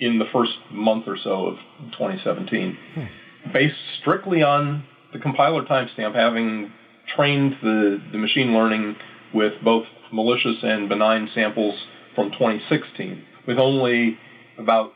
in 0.00 0.18
the 0.18 0.26
first 0.32 0.58
month 0.72 1.04
or 1.06 1.16
so 1.16 1.46
of 1.46 1.54
2017, 1.92 2.76
hmm. 2.94 3.52
based 3.52 3.76
strictly 4.00 4.42
on 4.42 4.82
the 5.16 5.22
compiler 5.22 5.64
timestamp 5.64 6.14
having 6.14 6.72
trained 7.14 7.56
the, 7.62 8.00
the 8.12 8.18
machine 8.18 8.52
learning 8.52 8.96
with 9.34 9.52
both 9.64 9.84
malicious 10.12 10.56
and 10.62 10.88
benign 10.88 11.28
samples 11.34 11.74
from 12.14 12.30
2016, 12.32 13.22
with 13.46 13.58
only 13.58 14.18
about 14.58 14.92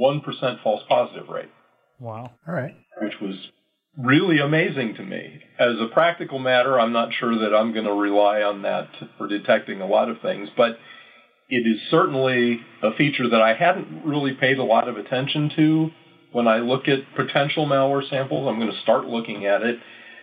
1% 0.00 0.62
false 0.62 0.82
positive 0.88 1.28
rate. 1.28 1.50
Wow. 2.00 2.30
All 2.46 2.54
right. 2.54 2.74
Which 3.00 3.14
was 3.20 3.34
really 3.96 4.38
amazing 4.40 4.94
to 4.96 5.02
me. 5.02 5.40
As 5.58 5.74
a 5.80 5.88
practical 5.92 6.38
matter, 6.38 6.78
I'm 6.78 6.92
not 6.92 7.12
sure 7.12 7.38
that 7.38 7.54
I'm 7.54 7.72
going 7.72 7.86
to 7.86 7.92
rely 7.92 8.42
on 8.42 8.62
that 8.62 8.88
for 9.16 9.26
detecting 9.26 9.80
a 9.80 9.86
lot 9.86 10.08
of 10.08 10.20
things, 10.20 10.48
but 10.56 10.78
it 11.48 11.66
is 11.66 11.80
certainly 11.90 12.60
a 12.82 12.94
feature 12.96 13.28
that 13.30 13.40
I 13.40 13.54
hadn't 13.54 14.04
really 14.04 14.34
paid 14.34 14.58
a 14.58 14.64
lot 14.64 14.88
of 14.88 14.96
attention 14.96 15.50
to. 15.56 15.90
When 16.32 16.46
I 16.46 16.58
look 16.58 16.88
at 16.88 17.00
potential 17.16 17.66
malware 17.66 18.08
samples, 18.08 18.48
I'm 18.48 18.58
going 18.58 18.70
to 18.70 18.80
start 18.80 19.06
looking 19.06 19.46
at 19.46 19.62
it 19.62 19.78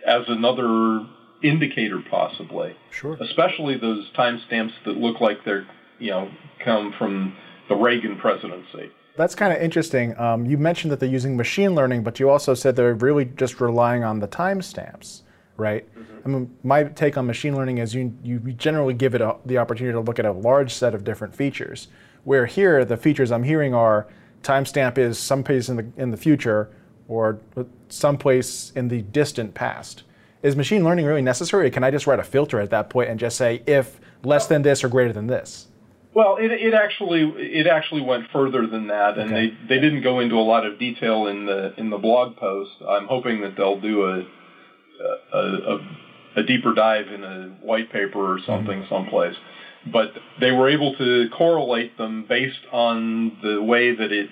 as 0.06 0.22
another 0.28 1.06
indicator 1.42 2.00
possibly. 2.08 2.76
Sure. 2.90 3.14
Especially 3.20 3.76
those 3.76 4.10
timestamps 4.16 4.72
that 4.84 4.96
look 4.96 5.20
like 5.20 5.44
they're, 5.44 5.66
you 5.98 6.10
know, 6.10 6.30
come 6.64 6.94
from 6.98 7.36
the 7.68 7.74
Reagan 7.74 8.18
presidency. 8.18 8.90
That's 9.16 9.34
kind 9.34 9.52
of 9.52 9.60
interesting. 9.60 10.16
Um, 10.18 10.46
you 10.46 10.58
mentioned 10.58 10.92
that 10.92 11.00
they're 11.00 11.08
using 11.08 11.36
machine 11.36 11.74
learning, 11.74 12.02
but 12.02 12.20
you 12.20 12.28
also 12.28 12.54
said 12.54 12.76
they're 12.76 12.94
really 12.94 13.24
just 13.24 13.60
relying 13.60 14.04
on 14.04 14.20
the 14.20 14.28
timestamps, 14.28 15.22
right? 15.56 15.88
Mm-hmm. 15.94 16.18
I 16.24 16.28
mean, 16.28 16.56
my 16.62 16.84
take 16.84 17.16
on 17.16 17.26
machine 17.26 17.56
learning 17.56 17.78
is 17.78 17.94
you, 17.94 18.16
you 18.22 18.38
generally 18.38 18.94
give 18.94 19.14
it 19.14 19.20
a, 19.20 19.36
the 19.44 19.58
opportunity 19.58 19.94
to 19.94 20.00
look 20.00 20.18
at 20.18 20.26
a 20.26 20.32
large 20.32 20.72
set 20.72 20.94
of 20.94 21.02
different 21.02 21.34
features. 21.34 21.88
Where 22.24 22.46
here, 22.46 22.84
the 22.84 22.96
features 22.96 23.32
I'm 23.32 23.44
hearing 23.44 23.72
are 23.74 24.06
timestamp 24.46 24.98
is 24.98 25.18
someplace 25.18 25.68
in 25.68 25.76
the 25.76 25.86
in 25.96 26.10
the 26.10 26.16
future 26.16 26.70
or 27.08 27.40
someplace 27.88 28.72
in 28.74 28.88
the 28.88 29.02
distant 29.02 29.54
past. 29.54 30.02
Is 30.42 30.56
machine 30.56 30.84
learning 30.84 31.06
really 31.06 31.22
necessary? 31.22 31.66
Or 31.66 31.70
can 31.70 31.82
I 31.84 31.90
just 31.90 32.06
write 32.06 32.20
a 32.20 32.24
filter 32.24 32.60
at 32.60 32.70
that 32.70 32.90
point 32.90 33.10
and 33.10 33.18
just 33.18 33.36
say 33.36 33.62
if 33.66 34.00
less 34.22 34.46
than 34.46 34.62
this 34.62 34.84
or 34.84 34.88
greater 34.88 35.12
than 35.12 35.26
this? 35.26 35.68
Well, 36.14 36.36
it, 36.36 36.50
it 36.50 36.72
actually 36.72 37.22
it 37.36 37.66
actually 37.66 38.00
went 38.00 38.30
further 38.32 38.66
than 38.66 38.86
that, 38.86 39.18
and 39.18 39.32
okay. 39.32 39.50
they, 39.50 39.74
they 39.74 39.80
didn't 39.80 40.02
go 40.02 40.20
into 40.20 40.36
a 40.36 40.46
lot 40.46 40.64
of 40.64 40.78
detail 40.78 41.26
in 41.26 41.44
the 41.44 41.74
in 41.76 41.90
the 41.90 41.98
blog 41.98 42.36
post. 42.36 42.70
I'm 42.88 43.06
hoping 43.06 43.42
that 43.42 43.54
they'll 43.56 43.80
do 43.80 44.04
a 44.04 44.26
a, 45.34 45.38
a, 45.38 45.78
a 46.36 46.42
deeper 46.42 46.72
dive 46.74 47.08
in 47.08 47.22
a 47.22 47.48
white 47.60 47.92
paper 47.92 48.32
or 48.32 48.38
something 48.46 48.80
mm-hmm. 48.80 48.94
someplace. 48.94 49.36
But 49.92 50.12
they 50.40 50.50
were 50.50 50.68
able 50.68 50.96
to 50.96 51.28
correlate 51.36 51.96
them 51.96 52.26
based 52.28 52.58
on 52.72 53.38
the 53.42 53.62
way 53.62 53.94
that 53.94 54.12
it 54.12 54.30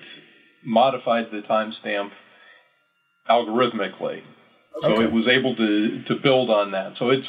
modified 0.64 1.26
the 1.30 1.42
timestamp 1.42 2.10
algorithmically. 3.28 4.22
So 4.82 5.00
it 5.00 5.12
was 5.12 5.28
able 5.28 5.54
to 5.56 6.02
to 6.04 6.16
build 6.16 6.50
on 6.50 6.72
that. 6.72 6.94
So 6.98 7.10
it's 7.10 7.26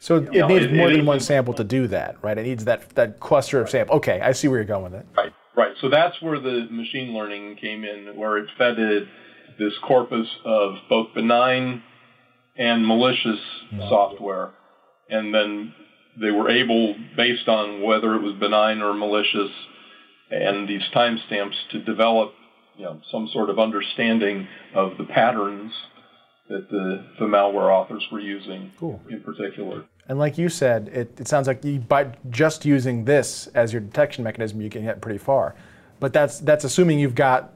so 0.00 0.16
it, 0.16 0.28
it 0.28 0.32
know, 0.32 0.46
needs 0.48 0.64
it, 0.66 0.72
more 0.72 0.90
it 0.90 0.96
than 0.96 1.06
one 1.06 1.20
sample 1.20 1.54
to 1.54 1.64
do 1.64 1.86
that, 1.88 2.16
right? 2.22 2.38
It 2.38 2.44
needs 2.44 2.64
that, 2.64 2.88
that 2.90 3.20
cluster 3.20 3.60
of 3.60 3.68
samples. 3.68 3.98
Okay, 3.98 4.20
I 4.20 4.32
see 4.32 4.48
where 4.48 4.58
you're 4.58 4.64
going 4.64 4.84
with 4.84 4.94
it. 4.94 5.06
Right, 5.16 5.32
right. 5.56 5.74
So 5.80 5.88
that's 5.88 6.20
where 6.22 6.38
the 6.38 6.68
machine 6.70 7.14
learning 7.14 7.56
came 7.56 7.84
in, 7.84 8.16
where 8.16 8.38
it 8.38 8.48
fed 8.56 8.78
it 8.78 9.08
this 9.58 9.72
corpus 9.86 10.28
of 10.44 10.76
both 10.88 11.08
benign 11.14 11.82
and 12.56 12.86
malicious 12.86 13.40
software. 13.88 14.52
And 15.10 15.34
then 15.34 15.74
they 16.20 16.30
were 16.30 16.50
able, 16.50 16.94
based 17.16 17.48
on 17.48 17.82
whether 17.82 18.14
it 18.14 18.22
was 18.22 18.34
benign 18.38 18.82
or 18.82 18.94
malicious, 18.94 19.50
and 20.30 20.68
these 20.68 20.82
timestamps 20.94 21.54
to 21.70 21.82
develop 21.82 22.32
you 22.76 22.84
know, 22.84 23.00
some 23.10 23.28
sort 23.32 23.50
of 23.50 23.58
understanding 23.58 24.46
of 24.74 24.96
the 24.98 25.04
patterns 25.04 25.72
that 26.48 26.70
the, 26.70 27.04
the 27.18 27.26
malware 27.26 27.70
authors 27.70 28.06
were 28.10 28.20
using 28.20 28.72
cool. 28.78 29.00
in 29.10 29.20
particular. 29.20 29.84
And 30.08 30.18
like 30.18 30.38
you 30.38 30.48
said, 30.48 30.88
it, 30.88 31.20
it 31.20 31.28
sounds 31.28 31.46
like 31.46 31.62
you, 31.64 31.80
by 31.80 32.12
just 32.30 32.64
using 32.64 33.04
this 33.04 33.46
as 33.48 33.72
your 33.72 33.80
detection 33.80 34.24
mechanism, 34.24 34.60
you 34.62 34.70
can 34.70 34.84
get 34.84 35.02
pretty 35.02 35.18
far. 35.18 35.54
But 36.00 36.12
that's, 36.12 36.38
that's 36.38 36.64
assuming 36.64 36.98
you've 36.98 37.14
got 37.14 37.52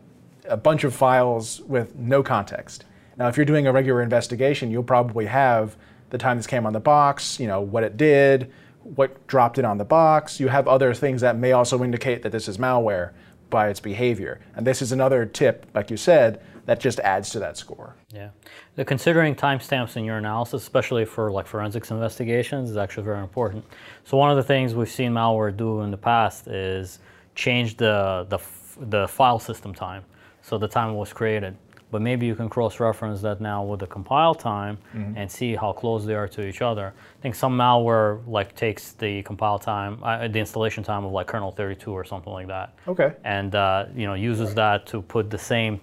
a 0.47 0.57
bunch 0.57 0.85
of 0.85 0.95
files 0.95 1.63
with 1.63 1.95
no 1.97 2.23
context. 2.23 2.85
Now, 3.17 3.29
if 3.29 3.37
you're 3.37 3.47
doing 3.47 3.67
a 3.67 3.73
regular 3.73 4.03
investigation, 4.03 4.71
you'll 4.71 4.83
probably 4.83 5.27
have 5.27 5.77
the 6.13 6.19
time 6.19 6.37
this 6.37 6.47
came 6.47 6.65
on 6.65 6.73
the 6.73 6.81
box, 6.81 7.41
you 7.41 7.49
know, 7.49 7.61
what 7.61 7.83
it 7.83 7.97
did, 7.97 8.53
what 8.85 9.27
dropped 9.27 9.59
it 9.59 9.65
on 9.65 9.79
the 9.79 9.85
box. 9.85 10.39
You 10.39 10.49
have 10.49 10.69
other 10.69 10.95
things 10.95 11.23
that 11.23 11.37
may 11.37 11.53
also 11.53 11.83
indicate 11.83 12.23
that 12.23 12.31
this 12.31 12.47
is 12.47 12.59
malware. 12.59 13.11
by 13.53 13.69
its 13.69 13.79
behavior. 13.81 14.41
And 14.57 14.67
this 14.67 14.83
is 14.83 14.91
another 14.91 15.25
tip, 15.27 15.67
like 15.75 15.91
you 15.91 15.97
said, 15.97 16.41
that 16.65 16.81
just 16.81 16.99
adds 17.01 17.31
to 17.31 17.39
that 17.41 17.57
score. 17.57 17.95
Yeah. 18.13 18.31
The 18.77 18.85
considering 18.85 19.35
timestamps 19.37 19.97
in 19.97 20.05
your 20.05 20.17
analysis, 20.17 20.63
especially 20.63 21.05
for 21.05 21.31
like 21.31 21.47
forensics 21.47 21.91
investigations, 21.91 22.71
is 22.71 22.77
actually 22.77 23.05
very 23.05 23.21
important. 23.21 23.65
So 24.05 24.17
one 24.17 24.31
of 24.31 24.37
the 24.37 24.43
things 24.43 24.75
we've 24.75 24.91
seen 24.91 25.13
malware 25.13 25.55
do 25.57 25.83
in 25.83 25.91
the 25.91 25.97
past 25.97 26.49
is 26.49 26.99
change 27.35 27.77
the, 27.77 28.27
the, 28.29 28.39
the 28.87 29.07
file 29.07 29.39
system 29.39 29.75
time. 29.75 30.05
So 30.41 30.59
the 30.59 30.69
time 30.69 30.91
it 30.91 30.95
was 30.95 31.13
created 31.13 31.57
but 31.93 32.03
maybe 32.03 32.27
you 32.27 32.35
can 32.35 32.49
cross-reference 32.49 33.21
that 33.21 33.41
now 33.41 33.63
with 33.63 33.79
the 33.81 33.87
compile 33.87 34.35
time 34.35 34.79
mm-hmm. 34.95 35.17
and 35.17 35.31
see 35.31 35.55
how 35.55 35.73
close 35.73 36.05
they 36.05 36.15
are 36.15 36.27
to 36.27 36.45
each 36.49 36.63
other. 36.63 36.93
I 37.19 37.23
think 37.23 37.35
some 37.35 37.57
malware 37.57 38.27
like 38.27 38.57
takes 38.57 38.93
the 38.93 39.23
compile 39.23 39.59
time, 39.59 40.03
uh, 40.03 40.27
the 40.27 40.41
installation 40.41 40.83
time 40.83 41.05
of 41.05 41.13
like 41.13 41.29
kernel 41.29 41.53
32 41.53 41.93
or 41.93 42.05
something 42.05 42.33
like 42.33 42.49
that. 42.49 42.75
Okay. 42.89 43.13
And 43.25 43.55
uh, 43.55 43.87
you 43.95 44.07
know 44.07 44.15
uses 44.15 44.55
that 44.55 44.87
to 44.87 45.03
put 45.03 45.31
the 45.31 45.39
same 45.39 45.81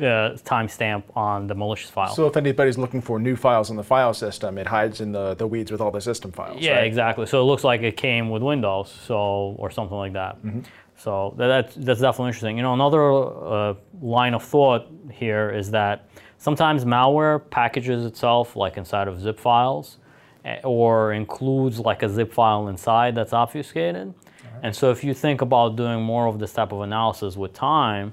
uh, 0.00 0.38
timestamp 0.44 1.02
on 1.16 1.48
the 1.48 1.54
malicious 1.54 1.90
file. 1.90 2.14
So 2.14 2.26
if 2.28 2.36
anybody's 2.36 2.78
looking 2.78 3.00
for 3.00 3.18
new 3.18 3.34
files 3.34 3.70
in 3.70 3.76
the 3.76 3.82
file 3.82 4.14
system, 4.14 4.56
it 4.58 4.66
hides 4.66 5.00
in 5.00 5.10
the, 5.10 5.34
the 5.34 5.46
weeds 5.46 5.72
with 5.72 5.80
all 5.80 5.90
the 5.90 6.00
system 6.00 6.30
files. 6.30 6.60
Yeah, 6.60 6.76
right? 6.76 6.86
exactly. 6.86 7.26
So 7.26 7.40
it 7.40 7.44
looks 7.44 7.64
like 7.64 7.82
it 7.82 7.96
came 7.96 8.30
with 8.30 8.42
Windows, 8.42 8.96
so 9.06 9.56
or 9.58 9.72
something 9.72 9.96
like 9.96 10.12
that. 10.12 10.36
Mm-hmm. 10.36 10.60
So 10.98 11.32
that's, 11.36 11.76
that's 11.76 12.00
definitely 12.00 12.28
interesting. 12.30 12.56
You 12.56 12.64
know, 12.64 12.74
another 12.74 13.12
uh, 13.12 13.74
line 14.02 14.34
of 14.34 14.42
thought 14.42 14.88
here 15.12 15.48
is 15.50 15.70
that 15.70 16.10
sometimes 16.38 16.84
malware 16.84 17.48
packages 17.50 18.04
itself 18.04 18.56
like 18.56 18.76
inside 18.76 19.06
of 19.06 19.20
zip 19.20 19.38
files 19.38 19.98
eh, 20.44 20.58
or 20.64 21.12
includes 21.12 21.78
like 21.78 22.02
a 22.02 22.08
zip 22.08 22.32
file 22.32 22.66
inside 22.66 23.14
that's 23.14 23.32
obfuscated. 23.32 24.08
Right. 24.08 24.64
And 24.64 24.74
so 24.74 24.90
if 24.90 25.04
you 25.04 25.14
think 25.14 25.40
about 25.40 25.76
doing 25.76 26.02
more 26.02 26.26
of 26.26 26.40
this 26.40 26.52
type 26.52 26.72
of 26.72 26.80
analysis 26.80 27.36
with 27.36 27.52
time, 27.52 28.12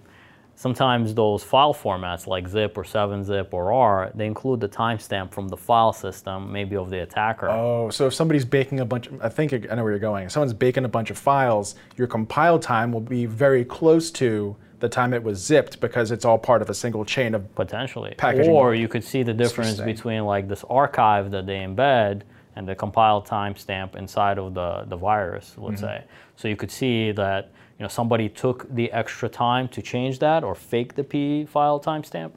sometimes 0.55 1.13
those 1.13 1.43
file 1.43 1.73
formats 1.73 2.27
like 2.27 2.47
zip 2.47 2.77
or 2.77 2.83
7-zip 2.83 3.53
or 3.53 3.71
R, 3.71 4.11
they 4.15 4.25
include 4.25 4.59
the 4.61 4.69
timestamp 4.69 5.31
from 5.31 5.47
the 5.47 5.57
file 5.57 5.93
system, 5.93 6.51
maybe 6.51 6.75
of 6.75 6.89
the 6.89 7.01
attacker. 7.01 7.49
Oh, 7.49 7.89
so 7.89 8.07
if 8.07 8.13
somebody's 8.13 8.45
baking 8.45 8.79
a 8.79 8.85
bunch, 8.85 9.07
of, 9.07 9.21
I 9.21 9.29
think 9.29 9.53
I 9.53 9.75
know 9.75 9.83
where 9.83 9.91
you're 9.91 9.99
going. 9.99 10.25
If 10.25 10.31
someone's 10.31 10.53
baking 10.53 10.85
a 10.85 10.89
bunch 10.89 11.09
of 11.09 11.17
files, 11.17 11.75
your 11.97 12.07
compile 12.07 12.59
time 12.59 12.91
will 12.91 13.01
be 13.01 13.25
very 13.25 13.65
close 13.65 14.11
to 14.11 14.55
the 14.79 14.89
time 14.89 15.13
it 15.13 15.23
was 15.23 15.39
zipped 15.39 15.79
because 15.79 16.11
it's 16.11 16.25
all 16.25 16.37
part 16.37 16.61
of 16.61 16.69
a 16.69 16.73
single 16.73 17.05
chain 17.05 17.33
of 17.33 17.53
potentially 17.55 18.13
packaging. 18.17 18.51
Or 18.51 18.75
you 18.75 18.87
could 18.87 19.03
see 19.03 19.23
the 19.23 19.33
difference 19.33 19.79
between 19.79 20.25
like 20.25 20.47
this 20.47 20.63
archive 20.69 21.31
that 21.31 21.45
they 21.45 21.57
embed 21.57 22.21
and 22.55 22.67
the 22.67 22.75
compile 22.75 23.21
timestamp 23.21 23.95
inside 23.95 24.37
of 24.37 24.53
the, 24.53 24.85
the 24.87 24.95
virus, 24.95 25.55
let's 25.57 25.81
mm-hmm. 25.81 25.99
say. 25.99 26.03
So 26.35 26.47
you 26.47 26.55
could 26.55 26.71
see 26.71 27.11
that 27.11 27.51
you 27.77 27.83
know, 27.83 27.89
somebody 27.89 28.29
took 28.29 28.73
the 28.73 28.91
extra 28.91 29.27
time 29.27 29.67
to 29.69 29.81
change 29.81 30.19
that 30.19 30.43
or 30.43 30.55
fake 30.55 30.95
the 30.95 31.03
P 31.03 31.45
file 31.45 31.79
timestamp, 31.79 32.31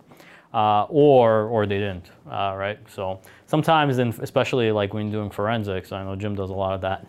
uh, 0.53 0.85
or 0.85 1.45
or 1.45 1.67
they 1.67 1.79
didn't, 1.79 2.11
uh, 2.29 2.55
right? 2.57 2.79
So 2.89 3.21
sometimes, 3.47 3.99
in, 3.99 4.09
especially 4.21 4.73
like 4.73 4.95
when 4.95 5.13
doing 5.13 5.31
forensics, 5.31 5.93
I 5.93 6.03
know 6.03 6.17
Jim 6.17 6.35
does 6.35 6.51
a 6.51 6.55
lot 6.55 6.75
of 6.75 6.81
that. 6.81 7.07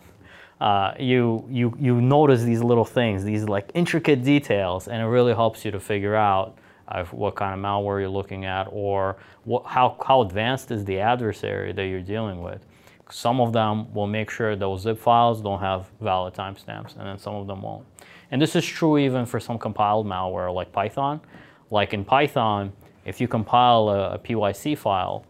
Uh, 0.60 0.94
you 1.00 1.44
you 1.50 1.76
you 1.80 2.00
notice 2.00 2.42
these 2.42 2.62
little 2.62 2.84
things, 2.84 3.24
these 3.24 3.44
like 3.44 3.70
intricate 3.74 4.22
details, 4.22 4.86
and 4.86 5.02
it 5.02 5.06
really 5.06 5.34
helps 5.34 5.64
you 5.64 5.72
to 5.72 5.80
figure 5.80 6.14
out 6.14 6.56
uh, 6.86 7.04
what 7.06 7.34
kind 7.34 7.52
of 7.52 7.58
malware 7.58 7.98
you're 7.98 8.08
looking 8.08 8.44
at, 8.44 8.68
or 8.70 9.16
what, 9.44 9.64
how 9.64 9.96
how 10.06 10.20
advanced 10.20 10.70
is 10.70 10.84
the 10.84 11.00
adversary 11.00 11.72
that 11.72 11.86
you're 11.86 12.00
dealing 12.00 12.40
with. 12.42 12.64
Some 13.10 13.40
of 13.40 13.52
them 13.52 13.92
will 13.92 14.06
make 14.06 14.30
sure 14.30 14.56
those 14.56 14.82
zip 14.82 14.98
files 14.98 15.40
don't 15.42 15.60
have 15.60 15.90
valid 16.00 16.34
timestamps, 16.34 16.96
and 16.96 17.06
then 17.06 17.18
some 17.18 17.34
of 17.34 17.46
them 17.46 17.62
won't. 17.62 17.84
And 18.30 18.40
this 18.40 18.54
is 18.54 18.64
true 18.64 18.98
even 18.98 19.26
for 19.26 19.40
some 19.40 19.58
compiled 19.58 20.06
malware 20.06 20.54
like 20.54 20.72
Python. 20.72 21.20
Like 21.70 21.92
in 21.92 22.04
Python, 22.04 22.72
if 23.04 23.20
you 23.20 23.28
compile 23.28 23.88
a, 23.88 24.14
a 24.14 24.18
PYC 24.18 24.76
file, 24.78 25.24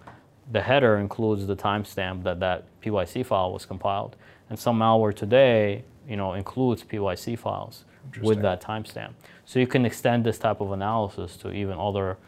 the 0.51 0.61
header 0.61 0.99
includes 0.99 1.47
the 1.47 1.57
timestamp 1.57 2.25
that 2.25 2.41
that 2.41 2.65
PYC 2.83 3.25
file 3.25 3.53
was 3.53 3.65
compiled. 3.65 4.17
And 4.49 4.59
some 4.59 4.79
malware 4.79 5.15
today, 5.15 5.85
you 6.09 6.17
know, 6.17 6.35
includes 6.35 6.83
PYC 6.83 7.39
files 7.39 7.85
with 8.21 8.43
that 8.43 8.61
timestamp. 8.61 9.13
So 9.45 9.61
you 9.61 9.67
can 9.67 9.87
extend 9.87 10.25
this 10.25 10.39
type 10.39 10.61
of 10.61 10.73
analysis 10.73 11.37
to 11.39 11.53
even 11.53 11.79
other, 11.79 12.19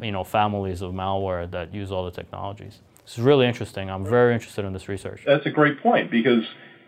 you 0.00 0.12
know, 0.12 0.24
families 0.24 0.80
of 0.80 0.92
malware 0.92 1.50
that 1.50 1.74
use 1.74 1.92
all 1.92 2.04
the 2.04 2.10
technologies. 2.10 2.80
It's 3.06 3.18
really 3.18 3.46
interesting. 3.46 3.88
I'm 3.88 4.04
very 4.04 4.34
interested 4.34 4.64
in 4.64 4.72
this 4.72 4.88
research. 4.88 5.20
That's 5.24 5.46
a 5.46 5.50
great 5.50 5.80
point 5.80 6.10
because 6.10 6.42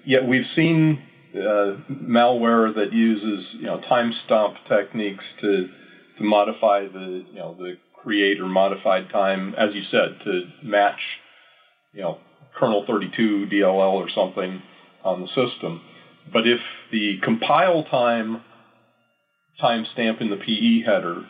yet 0.05 0.27
we've 0.27 0.47
seen 0.57 1.01
uh, 1.33 1.77
malware 1.89 2.75
that 2.75 2.93
uses 2.93 3.47
you 3.53 3.67
know 3.67 3.81
time 3.83 4.13
stomp 4.25 4.57
techniques 4.69 5.23
to 5.43 5.69
to 6.19 6.25
modify 6.25 6.89
the 6.89 7.25
you 7.31 7.39
know 7.39 7.55
the 7.55 7.79
create 7.95 8.41
or 8.41 8.49
modified 8.49 9.09
time, 9.11 9.55
as 9.57 9.75
you 9.75 9.83
said, 9.93 10.19
to 10.25 10.43
match 10.65 10.99
you 11.93 12.03
know 12.03 12.19
kernel 12.59 12.85
32 12.85 13.47
DLL 13.53 13.93
or 13.93 14.09
something 14.11 14.61
on 15.05 15.21
the 15.21 15.29
system. 15.29 15.81
But 16.33 16.49
if 16.49 16.61
the 16.91 17.19
compile 17.23 17.85
time 17.85 18.43
timestamp 19.63 20.21
in 20.21 20.31
the 20.31 20.37
PE 20.37 20.83
header 20.85 21.25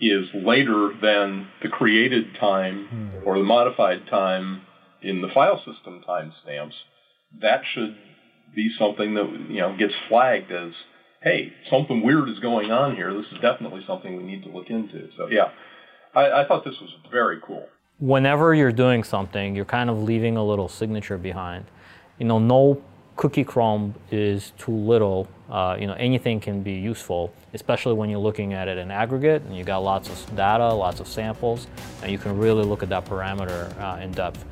is 0.00 0.28
later 0.34 0.92
than 1.00 1.48
the 1.62 1.68
created 1.68 2.34
time 2.38 2.86
hmm. 2.88 3.28
or 3.28 3.38
the 3.38 3.44
modified 3.44 4.06
time 4.08 4.62
in 5.02 5.20
the 5.22 5.28
file 5.28 5.58
system 5.58 6.02
timestamps, 6.08 6.72
that 7.40 7.62
should 7.74 7.96
be 8.54 8.70
something 8.78 9.14
that 9.14 9.46
you 9.48 9.60
know 9.60 9.76
gets 9.76 9.94
flagged 10.08 10.50
as, 10.50 10.72
hey, 11.22 11.52
something 11.70 12.02
weird 12.02 12.28
is 12.28 12.38
going 12.40 12.70
on 12.70 12.96
here. 12.96 13.12
This 13.14 13.26
is 13.32 13.40
definitely 13.40 13.82
something 13.86 14.16
we 14.16 14.22
need 14.22 14.42
to 14.44 14.50
look 14.50 14.70
into. 14.70 15.08
So 15.16 15.28
yeah, 15.28 15.50
I, 16.14 16.42
I 16.42 16.48
thought 16.48 16.64
this 16.64 16.80
was 16.80 16.90
very 17.10 17.38
cool. 17.42 17.66
Whenever 17.98 18.54
you're 18.54 18.72
doing 18.72 19.04
something, 19.04 19.54
you're 19.54 19.66
kind 19.66 19.90
of 19.90 19.98
leaving 19.98 20.36
a 20.36 20.44
little 20.44 20.68
signature 20.68 21.18
behind. 21.18 21.66
You 22.18 22.26
know, 22.26 22.38
no 22.38 22.82
cookie 23.16 23.44
crumb 23.44 23.94
is 24.10 24.52
too 24.58 24.72
little. 24.72 25.28
Uh, 25.50 25.76
you 25.78 25.86
know, 25.86 25.94
anything 25.94 26.40
can 26.40 26.62
be 26.62 26.72
useful, 26.72 27.32
especially 27.54 27.92
when 27.94 28.08
you're 28.08 28.20
looking 28.20 28.52
at 28.52 28.68
it 28.68 28.78
in 28.78 28.90
aggregate 28.90 29.42
and 29.42 29.56
you 29.56 29.64
got 29.64 29.78
lots 29.78 30.08
of 30.08 30.36
data, 30.36 30.72
lots 30.72 31.00
of 31.00 31.08
samples, 31.08 31.66
and 32.02 32.10
you 32.10 32.18
can 32.18 32.38
really 32.38 32.64
look 32.64 32.82
at 32.82 32.88
that 32.88 33.04
parameter 33.04 33.76
uh, 33.80 34.00
in 34.00 34.12
depth. 34.12 34.44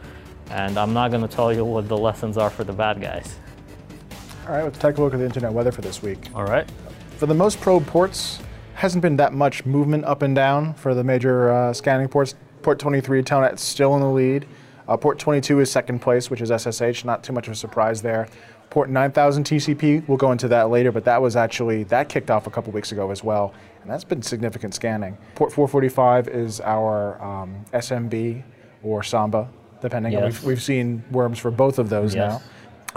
And 0.50 0.78
I'm 0.78 0.92
not 0.92 1.10
going 1.10 1.26
to 1.26 1.28
tell 1.28 1.52
you 1.52 1.64
what 1.64 1.88
the 1.88 1.96
lessons 1.96 2.36
are 2.36 2.50
for 2.50 2.64
the 2.64 2.72
bad 2.72 3.00
guys. 3.00 3.36
All 4.46 4.54
right, 4.54 4.64
let's 4.64 4.78
take 4.78 4.96
a 4.96 5.02
look 5.02 5.12
at 5.12 5.18
the 5.18 5.26
internet 5.26 5.52
weather 5.52 5.72
for 5.72 5.82
this 5.82 6.02
week. 6.02 6.18
All 6.34 6.44
right. 6.44 6.70
For 7.18 7.26
the 7.26 7.34
most 7.34 7.60
probe 7.60 7.86
ports, 7.86 8.40
hasn't 8.74 9.02
been 9.02 9.16
that 9.16 9.32
much 9.32 9.66
movement 9.66 10.04
up 10.04 10.22
and 10.22 10.34
down 10.36 10.72
for 10.74 10.94
the 10.94 11.02
major 11.02 11.52
uh, 11.52 11.72
scanning 11.72 12.08
ports. 12.08 12.34
Port 12.62 12.78
23 12.78 13.22
Telnet 13.22 13.58
still 13.58 13.94
in 13.96 14.00
the 14.00 14.08
lead. 14.08 14.46
Uh, 14.88 14.96
port 14.96 15.18
22 15.18 15.60
is 15.60 15.70
second 15.70 16.00
place, 16.00 16.30
which 16.30 16.40
is 16.40 16.50
SSH. 16.50 17.04
Not 17.04 17.22
too 17.22 17.32
much 17.32 17.46
of 17.46 17.52
a 17.52 17.56
surprise 17.56 18.00
there. 18.00 18.28
Port 18.70 18.90
9000 18.90 19.44
TCP, 19.44 20.06
we'll 20.08 20.18
go 20.18 20.32
into 20.32 20.48
that 20.48 20.70
later, 20.70 20.92
but 20.92 21.04
that 21.04 21.20
was 21.20 21.36
actually, 21.36 21.84
that 21.84 22.08
kicked 22.08 22.30
off 22.30 22.46
a 22.46 22.50
couple 22.50 22.72
weeks 22.72 22.92
ago 22.92 23.10
as 23.10 23.24
well, 23.24 23.54
and 23.82 23.90
that's 23.90 24.04
been 24.04 24.20
significant 24.20 24.74
scanning. 24.74 25.16
Port 25.34 25.52
445 25.52 26.28
is 26.28 26.60
our 26.60 27.22
um, 27.22 27.64
SMB 27.72 28.42
or 28.82 29.02
Samba, 29.02 29.48
depending 29.80 30.12
yes. 30.12 30.20
on, 30.20 30.26
we've, 30.26 30.44
we've 30.44 30.62
seen 30.62 31.02
worms 31.10 31.38
for 31.38 31.50
both 31.50 31.78
of 31.78 31.88
those 31.88 32.14
yes. 32.14 32.42
now 32.42 32.48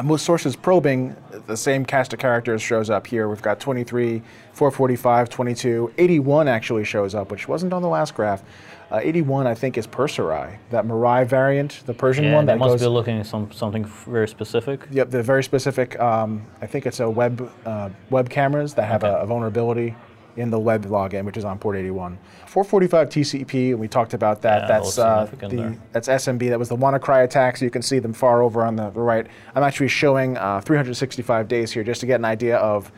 most 0.04 0.26
sources 0.26 0.56
probing, 0.56 1.16
the 1.48 1.58
same 1.58 1.86
cast 1.86 2.14
of 2.14 2.20
characters 2.20 2.62
shows 2.62 2.90
up 2.90 3.08
here. 3.08 3.28
We've 3.28 3.42
got 3.42 3.60
23, 3.60 4.22
445, 4.54 5.30
22, 5.30 5.94
81 5.98 6.48
actually 6.48 6.86
shows 6.86 7.14
up, 7.14 7.32
which 7.32 7.48
wasn't 7.48 7.74
on 7.74 7.82
the 7.82 7.90
last 7.90 8.16
graph. 8.16 8.44
Uh, 8.90 9.00
81, 9.02 9.48
I 9.48 9.56
think, 9.56 9.78
is 9.78 9.88
Persirai, 9.88 10.58
that 10.70 10.86
Mirai 10.86 11.26
variant, 11.26 11.82
the 11.86 11.94
Persian 11.94 12.26
yeah, 12.26 12.36
one. 12.36 12.46
That 12.46 12.58
must 12.58 12.72
goes, 12.72 12.82
be 12.82 12.88
looking 12.88 13.20
at 13.20 13.26
some, 13.26 13.50
something 13.52 13.86
very 13.86 14.28
specific. 14.28 14.86
Yep, 14.92 15.12
the 15.12 15.24
very 15.24 15.44
specific. 15.44 15.98
Um, 16.00 16.46
I 16.62 16.68
think 16.68 16.86
it's 16.86 17.00
a 17.00 17.10
web 17.10 17.50
uh, 17.66 17.90
web 18.10 18.30
cameras 18.30 18.74
that 18.74 18.84
have 18.84 19.06
okay. 19.06 19.14
a, 19.14 19.20
a 19.20 19.26
vulnerability 19.26 19.96
in 20.36 20.50
the 20.50 20.60
web 20.60 20.86
login, 20.86 21.26
which 21.26 21.38
is 21.38 21.46
on 21.46 21.60
port 21.60 21.76
81. 21.76 22.18
445 22.48 23.10
TCP, 23.10 23.70
and 23.72 23.80
we 23.80 23.88
talked 23.88 24.14
about 24.14 24.42
that. 24.42 24.64
Yeah, 24.64 24.68
that's 24.68 24.98
uh, 24.98 25.30
the 25.40 25.78
that's 25.92 26.08
SMB. 26.08 26.50
That 26.50 26.60
was 26.60 26.70
the 26.70 26.78
WannaCry 26.78 27.24
attack. 27.24 27.58
So 27.58 27.66
you 27.66 27.72
can 27.72 27.82
see 27.82 28.00
them 28.00 28.14
far 28.14 28.42
over 28.42 28.66
on 28.66 28.76
the 28.76 28.90
right. 28.92 29.28
I'm 29.56 29.64
actually 29.64 29.90
showing 29.90 30.38
uh, 30.38 30.62
365 30.62 31.48
days 31.48 31.72
here 31.72 31.84
just 31.84 32.02
to 32.02 32.08
get 32.08 32.16
an 32.16 32.26
idea 32.26 32.58
of 32.58 32.92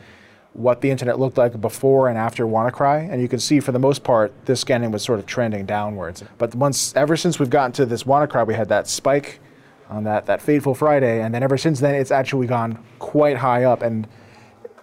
what 0.54 0.80
the 0.80 0.90
internet 0.90 1.18
looked 1.18 1.36
like 1.36 1.60
before 1.60 2.08
and 2.08 2.16
after 2.16 2.46
WannaCry, 2.46 3.10
and 3.10 3.20
you 3.20 3.28
can 3.28 3.40
see 3.40 3.60
for 3.60 3.72
the 3.72 3.78
most 3.78 4.04
part 4.04 4.32
this 4.46 4.60
scanning 4.60 4.92
was 4.92 5.02
sort 5.02 5.18
of 5.18 5.26
trending 5.26 5.66
downwards. 5.66 6.22
But 6.38 6.54
once, 6.54 6.94
ever 6.96 7.16
since 7.16 7.38
we've 7.38 7.50
gotten 7.50 7.72
to 7.72 7.86
this 7.86 8.04
WannaCry, 8.04 8.46
we 8.46 8.54
had 8.54 8.68
that 8.68 8.86
spike 8.88 9.40
on 9.90 10.04
that 10.04 10.26
that 10.26 10.40
fateful 10.40 10.74
Friday, 10.74 11.20
and 11.22 11.34
then 11.34 11.42
ever 11.42 11.58
since 11.58 11.80
then 11.80 11.94
it's 11.94 12.10
actually 12.10 12.46
gone 12.46 12.82
quite 12.98 13.36
high 13.36 13.64
up 13.64 13.82
and 13.82 14.06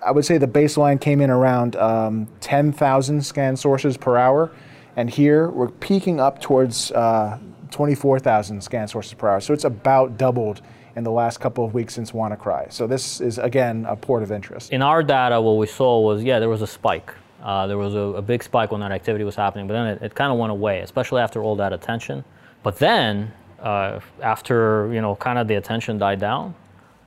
I 0.04 0.12
would 0.12 0.26
say 0.26 0.38
the 0.38 0.48
baseline 0.48 1.00
came 1.00 1.22
in 1.22 1.30
around 1.30 1.76
um, 1.76 2.28
10,000 2.40 3.24
scan 3.24 3.56
sources 3.56 3.98
per 3.98 4.18
hour, 4.18 4.52
and 4.96 5.10
here 5.10 5.50
we're 5.50 5.70
peaking 5.70 6.20
up 6.20 6.42
towards 6.42 6.92
uh, 6.92 7.38
24,000 7.70 8.62
scan 8.62 8.88
sources 8.88 9.14
per 9.14 9.30
hour. 9.30 9.40
So 9.42 9.54
it's 9.54 9.64
about 9.64 10.18
doubled 10.18 10.62
in 10.96 11.04
the 11.04 11.12
last 11.12 11.40
couple 11.40 11.64
of 11.64 11.74
weeks 11.74 11.94
since 11.94 12.12
WannaCry. 12.12 12.72
So 12.72 12.88
this 12.88 13.22
is 13.22 13.38
again 13.38 13.86
a 13.88 13.96
port 13.96 14.24
of 14.24 14.32
interest. 14.32 14.72
In 14.72 14.82
our 14.82 15.04
data, 15.04 15.40
what 15.40 15.58
we 15.58 15.68
saw 15.68 16.02
was 16.02 16.24
yeah, 16.24 16.40
there 16.40 16.50
was 16.50 16.62
a 16.62 16.68
spike. 16.68 17.14
Uh, 17.42 17.66
there 17.68 17.78
was 17.78 17.96
a, 17.96 18.00
a, 18.00 18.22
big 18.22 18.44
spike 18.44 18.72
when 18.72 18.82
that 18.82 18.92
activity 18.92 19.24
was 19.24 19.36
happening, 19.36 19.66
but 19.66 19.74
then 19.74 19.88
it, 19.88 20.02
it 20.04 20.14
kind 20.14 20.32
of 20.32 20.38
went 20.38 20.52
away, 20.52 20.82
especially 20.82 21.22
after 21.22 21.42
all 21.42 21.56
that 21.56 21.74
attention. 21.74 22.24
But 22.62 22.78
then, 22.78 23.34
uh, 23.60 24.00
after 24.22 24.94
you 24.94 25.02
know, 25.02 25.16
kind 25.16 25.40
of 25.40 25.48
the 25.48 25.56
attention 25.56 25.98
died 25.98 26.20
down, 26.20 26.54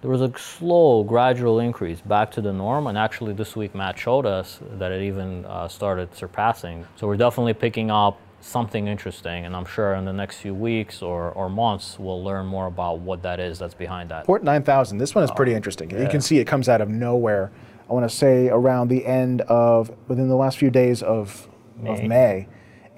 there 0.04 0.10
was 0.10 0.20
a 0.20 0.30
slow, 0.38 1.02
gradual 1.02 1.60
increase 1.60 2.02
back 2.02 2.30
to 2.32 2.42
the 2.42 2.52
norm. 2.52 2.88
And 2.88 2.98
actually, 2.98 3.32
this 3.32 3.56
week 3.56 3.74
Matt 3.74 3.98
showed 3.98 4.26
us 4.26 4.60
that 4.72 4.92
it 4.92 5.00
even 5.00 5.46
uh, 5.46 5.66
started 5.66 6.14
surpassing. 6.14 6.86
So 6.96 7.06
we're 7.06 7.16
definitely 7.16 7.54
picking 7.54 7.90
up 7.90 8.20
something 8.42 8.86
interesting. 8.86 9.46
And 9.46 9.56
I'm 9.56 9.64
sure 9.64 9.94
in 9.94 10.04
the 10.04 10.12
next 10.12 10.40
few 10.40 10.52
weeks 10.52 11.00
or, 11.00 11.30
or 11.30 11.48
months, 11.48 11.98
we'll 11.98 12.22
learn 12.22 12.44
more 12.44 12.66
about 12.66 12.98
what 12.98 13.22
that 13.22 13.40
is 13.40 13.58
that's 13.58 13.72
behind 13.72 14.10
that. 14.10 14.26
Port 14.26 14.44
9000, 14.44 14.98
this 14.98 15.14
one 15.14 15.24
is 15.24 15.30
pretty 15.30 15.54
oh, 15.54 15.56
interesting. 15.56 15.88
Yeah. 15.88 16.02
You 16.02 16.08
can 16.10 16.20
see 16.20 16.38
it 16.38 16.44
comes 16.44 16.68
out 16.68 16.82
of 16.82 16.90
nowhere. 16.90 17.50
I 17.88 17.94
want 17.94 18.06
to 18.06 18.14
say 18.14 18.50
around 18.50 18.88
the 18.88 19.06
end 19.06 19.40
of, 19.40 19.90
within 20.06 20.28
the 20.28 20.36
last 20.36 20.58
few 20.58 20.68
days 20.68 21.02
of 21.02 21.48
May, 21.78 22.02
of 22.02 22.04
May 22.04 22.48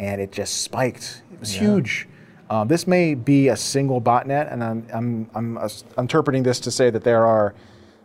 and 0.00 0.20
it 0.20 0.32
just 0.32 0.62
spiked. 0.62 1.22
It 1.32 1.38
was 1.38 1.54
yeah. 1.54 1.60
huge. 1.60 2.08
Um, 2.48 2.68
this 2.68 2.86
may 2.86 3.14
be 3.14 3.48
a 3.48 3.56
single 3.56 4.00
botnet, 4.00 4.52
and 4.52 4.62
I'm, 4.62 4.86
I'm, 4.92 5.30
I'm 5.34 5.58
uh, 5.58 5.68
interpreting 5.98 6.42
this 6.42 6.60
to 6.60 6.70
say 6.70 6.90
that 6.90 7.02
there 7.02 7.26
are 7.26 7.54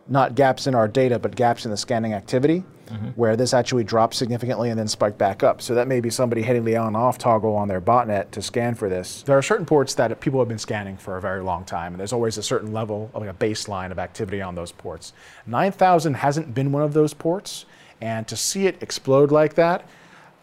not 0.08 0.36
gaps 0.36 0.68
in 0.68 0.76
our 0.76 0.88
data, 0.88 1.20
but 1.20 1.36
gaps 1.36 1.66
in 1.66 1.72
the 1.72 1.78
scanning 1.78 2.14
activity, 2.14 2.64
mm-hmm. 2.88 3.10
where 3.10 3.36
this 3.36 3.54
actually 3.54 3.84
dropped 3.84 4.16
significantly 4.16 4.70
and 4.70 4.80
then 4.80 4.88
spiked 4.88 5.18
back 5.18 5.44
up. 5.44 5.62
So 5.62 5.76
that 5.76 5.88
may 5.88 6.02
be 6.02 6.10
somebody 6.10 6.42
hitting 6.42 6.66
the 6.66 6.76
on-off 6.76 7.18
toggle 7.18 7.56
on 7.56 7.68
their 7.68 7.82
botnet 7.82 8.32
to 8.32 8.42
scan 8.42 8.74
for 8.74 8.90
this. 8.90 9.22
There 9.22 9.38
are 9.38 9.44
certain 9.44 9.66
ports 9.66 9.94
that 9.96 10.20
people 10.20 10.40
have 10.40 10.50
been 10.50 10.58
scanning 10.58 10.98
for 10.98 11.18
a 11.18 11.22
very 11.22 11.44
long 11.44 11.64
time, 11.64 11.94
and 11.94 12.00
there's 12.00 12.14
always 12.14 12.38
a 12.38 12.44
certain 12.44 12.74
level, 12.74 13.12
like 13.14 13.30
a 13.30 13.34
baseline 13.34 13.92
of 13.92 14.00
activity 14.00 14.42
on 14.42 14.56
those 14.56 14.72
ports. 14.72 15.14
9000 15.46 16.16
hasn't 16.16 16.54
been 16.54 16.72
one 16.72 16.84
of 16.84 16.94
those 16.94 17.14
ports, 17.14 17.66
and 18.02 18.28
to 18.28 18.36
see 18.36 18.66
it 18.66 18.82
explode 18.82 19.32
like 19.32 19.54
that, 19.54 19.88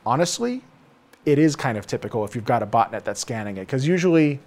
honestly, 0.06 0.62
it 1.28 1.38
is 1.38 1.54
kind 1.56 1.76
of 1.76 1.86
typical 1.86 2.24
if 2.24 2.34
you've 2.34 2.46
got 2.46 2.62
a 2.62 2.66
botnet 2.66 3.04
that's 3.04 3.20
scanning 3.20 3.58
it, 3.58 3.60
because 3.60 3.86
usually 3.86 4.40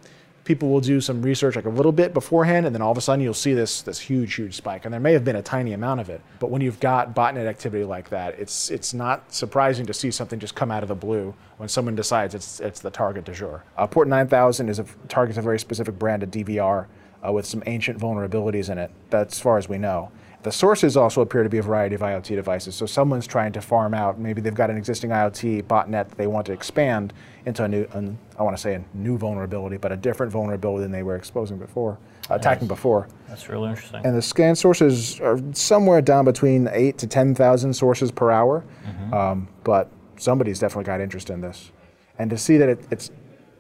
people 0.44 0.70
will 0.70 0.82
do 0.82 1.00
some 1.00 1.22
research 1.22 1.56
like 1.56 1.66
a 1.66 1.70
little 1.70 1.92
bit 1.92 2.12
beforehand, 2.12 2.66
and 2.66 2.74
then 2.74 2.82
all 2.82 2.92
of 2.92 2.98
a 2.98 3.02
sudden 3.02 3.24
you'll 3.24 3.34
see 3.36 3.54
this 3.54 3.84
this 3.84 4.00
huge, 4.00 4.34
huge 4.34 4.56
spike. 4.56 4.84
And 4.84 4.92
there 4.92 5.00
may 5.00 5.14
have 5.14 5.24
been 5.24 5.36
a 5.36 5.44
tiny 5.44 5.74
amount 5.74 6.02
of 6.02 6.10
it, 6.10 6.22
but 6.40 6.50
when 6.50 6.62
you've 6.62 6.80
got 6.80 7.16
botnet 7.16 7.46
activity 7.46 7.84
like 7.84 8.10
that, 8.10 8.40
it's 8.40 8.72
it's 8.72 8.94
not 8.94 9.32
surprising 9.32 9.86
to 9.86 9.94
see 9.94 10.10
something 10.10 10.40
just 10.40 10.56
come 10.56 10.72
out 10.72 10.82
of 10.82 10.90
the 10.90 10.96
blue 10.96 11.36
when 11.58 11.70
someone 11.70 11.96
decides 11.96 12.34
it's 12.34 12.60
it's 12.60 12.80
the 12.80 12.90
target 12.90 13.26
du 13.26 13.34
jour. 13.34 13.64
Uh, 13.78 13.86
Port 13.86 14.08
9000 14.08 14.68
is 14.68 14.80
a 14.80 14.86
targets 15.08 15.38
a 15.38 15.42
very 15.44 15.60
specific 15.60 16.00
brand 16.00 16.24
of 16.24 16.32
DVR 16.32 16.88
uh, 17.26 17.32
with 17.32 17.46
some 17.46 17.62
ancient 17.68 18.00
vulnerabilities 18.00 18.70
in 18.70 18.80
it. 18.80 18.90
That's 19.12 19.36
as 19.36 19.40
far 19.40 19.60
as 19.60 19.70
we 19.70 19.78
know. 19.78 20.12
The 20.44 20.52
sources 20.52 20.98
also 20.98 21.22
appear 21.22 21.44
to 21.44 21.50
be 21.50 21.60
a 21.60 21.62
variety 21.62 21.94
of 21.94 22.02
IoT 22.02 22.30
devices. 22.30 22.74
So 22.76 22.88
someone's 22.88 23.28
trying 23.28 23.52
to 23.54 23.62
farm 23.62 23.94
out, 23.94 24.20
maybe 24.20 24.42
they've 24.42 24.56
got 24.56 24.72
an 24.72 24.78
existing 24.78 25.12
IoT 25.12 25.64
botnet 25.64 26.10
that 26.10 26.18
they 26.18 26.26
want 26.26 26.48
to 26.48 26.52
expand 26.52 27.14
into 27.46 27.64
a 27.64 27.68
new, 27.68 27.88
an, 27.92 28.18
I 28.40 28.44
want 28.44 28.56
to 28.58 28.62
say 28.62 28.74
a 28.76 28.84
new 28.96 29.18
vulnerability, 29.18 29.78
but 29.78 29.92
a 29.92 29.96
different 29.96 30.32
vulnerability 30.32 30.82
than 30.82 30.92
they 30.92 31.04
were 31.04 31.16
exposing 31.16 31.58
before, 31.58 32.00
uh, 32.30 32.36
attacking 32.36 32.68
before. 32.68 33.08
That's 33.28 33.50
really 33.50 33.70
interesting. 33.70 34.04
And 34.04 34.16
the 34.16 34.22
scan 34.22 34.56
sources 34.56 35.20
are 35.20 35.40
somewhere 35.54 36.02
down 36.02 36.26
between 36.26 36.68
eight 36.72 36.98
to 37.00 37.08
10,000 37.08 37.74
sources 37.74 38.12
per 38.12 38.32
hour. 38.32 38.64
Mm-hmm. 38.86 39.14
Um, 39.14 39.48
but 39.64 39.92
somebody's 40.18 40.60
definitely 40.60 40.86
got 40.86 41.02
interest 41.02 41.30
in 41.30 41.42
this. 41.42 41.72
And 42.18 42.30
to 42.32 42.38
see 42.38 42.58
that 42.58 42.70
it, 42.70 42.86
it's 42.90 43.12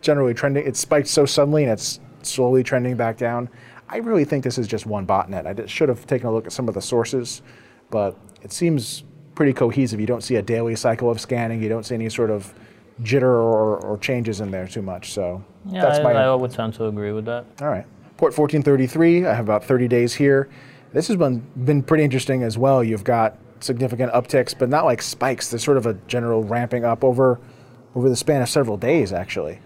generally 0.01 0.33
trending, 0.33 0.65
it 0.65 0.75
spiked 0.75 1.07
so 1.07 1.25
suddenly 1.25 1.63
and 1.63 1.71
it's 1.71 1.99
slowly 2.23 2.63
trending 2.63 2.95
back 2.95 3.17
down. 3.17 3.49
I 3.91 3.97
really 3.97 4.23
think 4.23 4.43
this 4.43 4.57
is 4.57 4.67
just 4.67 4.85
one 4.85 5.05
botnet. 5.05 5.45
I 5.45 5.65
should 5.65 5.89
have 5.89 6.07
taken 6.07 6.27
a 6.27 6.31
look 6.31 6.45
at 6.45 6.53
some 6.53 6.69
of 6.69 6.73
the 6.73 6.81
sources, 6.81 7.41
but 7.89 8.17
it 8.41 8.53
seems 8.53 9.03
pretty 9.35 9.51
cohesive. 9.51 9.99
You 9.99 10.07
don't 10.07 10.23
see 10.23 10.37
a 10.37 10.41
daily 10.41 10.75
cycle 10.77 11.11
of 11.11 11.19
scanning. 11.19 11.61
You 11.61 11.67
don't 11.67 11.85
see 11.85 11.95
any 11.95 12.09
sort 12.09 12.31
of 12.31 12.53
jitter 13.01 13.23
or, 13.23 13.77
or 13.77 13.97
changes 13.97 14.39
in 14.39 14.49
there 14.49 14.67
too 14.67 14.81
much. 14.81 15.11
So 15.11 15.43
yeah, 15.65 15.81
that's 15.81 15.99
I, 15.99 16.03
my. 16.03 16.13
I 16.13 16.33
would 16.33 16.51
tend 16.51 16.73
to 16.75 16.85
agree 16.85 17.11
with 17.11 17.25
that. 17.25 17.45
All 17.61 17.67
right, 17.67 17.85
port 18.17 18.37
1433. 18.37 19.25
I 19.25 19.33
have 19.33 19.45
about 19.45 19.65
30 19.65 19.87
days 19.89 20.13
here. 20.13 20.49
This 20.93 21.07
has 21.09 21.17
been 21.17 21.39
been 21.65 21.83
pretty 21.83 22.05
interesting 22.05 22.43
as 22.43 22.57
well. 22.57 22.83
You've 22.83 23.03
got 23.03 23.37
significant 23.59 24.13
upticks, 24.13 24.57
but 24.57 24.69
not 24.69 24.85
like 24.85 25.01
spikes. 25.01 25.49
There's 25.49 25.63
sort 25.63 25.77
of 25.77 25.85
a 25.85 25.95
general 26.07 26.43
ramping 26.43 26.85
up 26.85 27.03
over 27.03 27.39
over 27.95 28.09
the 28.09 28.15
span 28.15 28.41
of 28.41 28.47
several 28.47 28.77
days, 28.77 29.11
actually. 29.11 29.59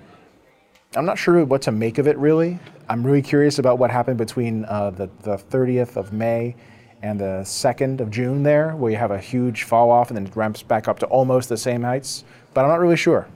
I'm 0.96 1.06
not 1.06 1.18
sure 1.18 1.44
what 1.44 1.62
to 1.64 1.72
make 1.72 1.98
of 1.98 2.08
it 2.08 2.18
really. 2.18 2.58
I'm 2.88 3.06
really 3.06 3.22
curious 3.22 3.60
about 3.60 3.80
what 3.80 3.92
happened 3.92 4.18
between 4.18 4.64
uh, 4.66 4.92
the, 4.92 5.10
the 5.24 5.36
30th 5.36 5.98
of 5.98 6.14
May 6.14 6.56
and 7.02 7.20
the 7.20 7.42
2nd 7.44 8.00
of 8.00 8.10
June 8.10 8.44
there, 8.44 8.76
where 8.78 8.92
you 8.92 8.98
have 8.98 9.12
a 9.12 9.20
huge 9.20 9.64
fall 9.64 9.92
off 9.92 10.10
and 10.10 10.18
then 10.18 10.26
it 10.26 10.36
ramps 10.36 10.64
back 10.64 10.88
up 10.88 11.00
to 11.00 11.06
almost 11.08 11.50
the 11.50 11.58
same 11.58 11.84
heights. 11.84 12.24
But 12.54 12.64
I'm 12.64 12.70
not 12.70 12.80
really 12.80 12.96
sure. 12.96 13.28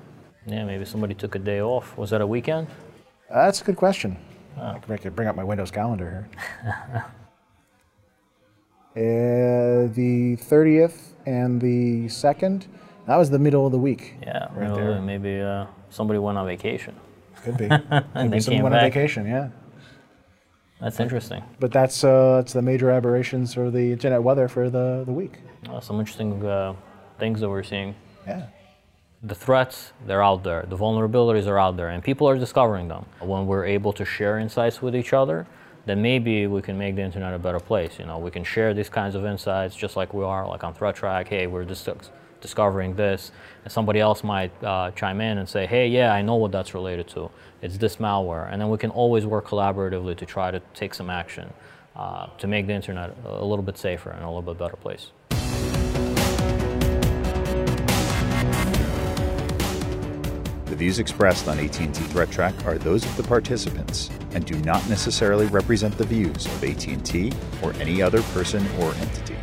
Yeah, 0.47 0.63
maybe 0.63 0.85
somebody 0.85 1.13
took 1.13 1.35
a 1.35 1.39
day 1.39 1.61
off. 1.61 1.97
Was 1.97 2.11
that 2.11 2.21
a 2.21 2.27
weekend? 2.27 2.67
Uh, 3.29 3.45
that's 3.45 3.61
a 3.61 3.65
good 3.65 3.75
question. 3.75 4.17
Oh. 4.57 4.79
I 4.87 4.97
could 4.97 5.15
bring 5.15 5.27
up 5.27 5.35
my 5.35 5.43
Windows 5.43 5.69
calendar 5.69 6.29
here. 6.63 7.05
uh, 8.95 9.93
the 9.93 10.37
30th 10.37 11.13
and 11.25 11.59
the 11.59 12.05
2nd, 12.05 12.67
that 13.05 13.17
was 13.17 13.29
the 13.29 13.39
middle 13.39 13.65
of 13.65 13.73
the 13.73 13.77
week. 13.77 14.15
Yeah, 14.21 14.47
right 14.53 14.73
there. 14.73 15.01
maybe 15.01 15.41
uh, 15.41 15.65
somebody 15.89 16.19
went 16.19 16.37
on 16.37 16.47
vacation. 16.47 16.95
Could 17.43 17.57
be. 17.57 17.69
Maybe 18.15 18.39
someone 18.39 18.73
on 18.73 18.81
vacation, 18.81 19.25
yeah. 19.25 19.49
That's 20.81 20.99
interesting. 20.99 21.43
But 21.59 21.71
that's 21.71 22.03
uh, 22.03 22.37
that's 22.37 22.53
the 22.53 22.61
major 22.61 22.89
aberrations 22.89 23.53
for 23.53 23.69
the 23.69 23.91
internet 23.91 24.23
weather 24.23 24.47
for 24.47 24.69
the, 24.69 25.03
the 25.05 25.11
week. 25.11 25.39
Uh, 25.69 25.79
some 25.81 25.99
interesting 25.99 26.45
uh, 26.45 26.73
things 27.17 27.41
that 27.41 27.49
we're 27.49 27.63
seeing. 27.63 27.95
Yeah. 28.25 28.47
The 29.23 29.35
threats, 29.35 29.91
they're 30.05 30.23
out 30.23 30.43
there. 30.43 30.65
The 30.69 30.77
vulnerabilities 30.77 31.47
are 31.47 31.59
out 31.59 31.75
there, 31.75 31.89
and 31.89 32.01
people 32.01 32.29
are 32.29 32.37
discovering 32.37 32.87
them. 32.87 33.05
When 33.19 33.45
we're 33.47 33.65
able 33.65 33.91
to 33.93 34.05
share 34.05 34.39
insights 34.39 34.81
with 34.81 34.95
each 34.95 35.11
other, 35.11 35.45
then 35.85 36.01
maybe 36.01 36.47
we 36.47 36.61
can 36.61 36.77
make 36.77 36.95
the 36.95 37.01
internet 37.01 37.33
a 37.33 37.39
better 37.39 37.59
place. 37.59 37.99
You 37.99 38.05
know, 38.05 38.17
we 38.17 38.31
can 38.31 38.45
share 38.45 38.73
these 38.73 38.87
kinds 38.87 39.15
of 39.15 39.25
insights 39.25 39.75
just 39.75 39.97
like 39.97 40.13
we 40.13 40.23
are, 40.23 40.47
like 40.47 40.63
on 40.63 40.73
ThreatTrack. 40.73 41.27
Hey, 41.27 41.47
we're 41.47 41.65
just 41.65 41.89
discovering 42.41 42.95
this, 42.95 43.31
and 43.63 43.71
somebody 43.71 43.99
else 43.99 44.23
might 44.23 44.51
uh, 44.63 44.91
chime 44.91 45.21
in 45.21 45.37
and 45.37 45.47
say, 45.47 45.65
hey, 45.65 45.87
yeah, 45.87 46.13
I 46.13 46.21
know 46.21 46.35
what 46.35 46.51
that's 46.51 46.73
related 46.73 47.07
to. 47.09 47.29
It's 47.61 47.77
this 47.77 47.97
malware. 47.97 48.51
And 48.51 48.61
then 48.61 48.69
we 48.69 48.77
can 48.77 48.91
always 48.91 49.25
work 49.25 49.47
collaboratively 49.47 50.17
to 50.17 50.25
try 50.25 50.51
to 50.51 50.61
take 50.73 50.93
some 50.93 51.09
action 51.09 51.51
uh, 51.95 52.27
to 52.37 52.47
make 52.47 52.67
the 52.67 52.73
internet 52.73 53.15
a 53.25 53.45
little 53.45 53.63
bit 53.63 53.77
safer 53.77 54.09
and 54.09 54.23
a 54.23 54.27
little 54.27 54.41
bit 54.41 54.57
better 54.57 54.77
place. 54.77 55.11
The 60.69 60.75
views 60.75 60.99
expressed 60.99 61.47
on 61.47 61.59
AT&T 61.59 61.87
Threat 61.87 62.29
Track 62.29 62.53
are 62.63 62.77
those 62.77 63.03
of 63.03 63.17
the 63.17 63.23
participants 63.23 64.11
and 64.33 64.45
do 64.45 64.53
not 64.59 64.87
necessarily 64.87 65.47
represent 65.47 65.97
the 65.97 66.03
views 66.03 66.45
of 66.45 66.63
AT&T 66.63 67.33
or 67.63 67.73
any 67.73 68.03
other 68.03 68.21
person 68.21 68.63
or 68.79 68.93
entity. 68.93 69.38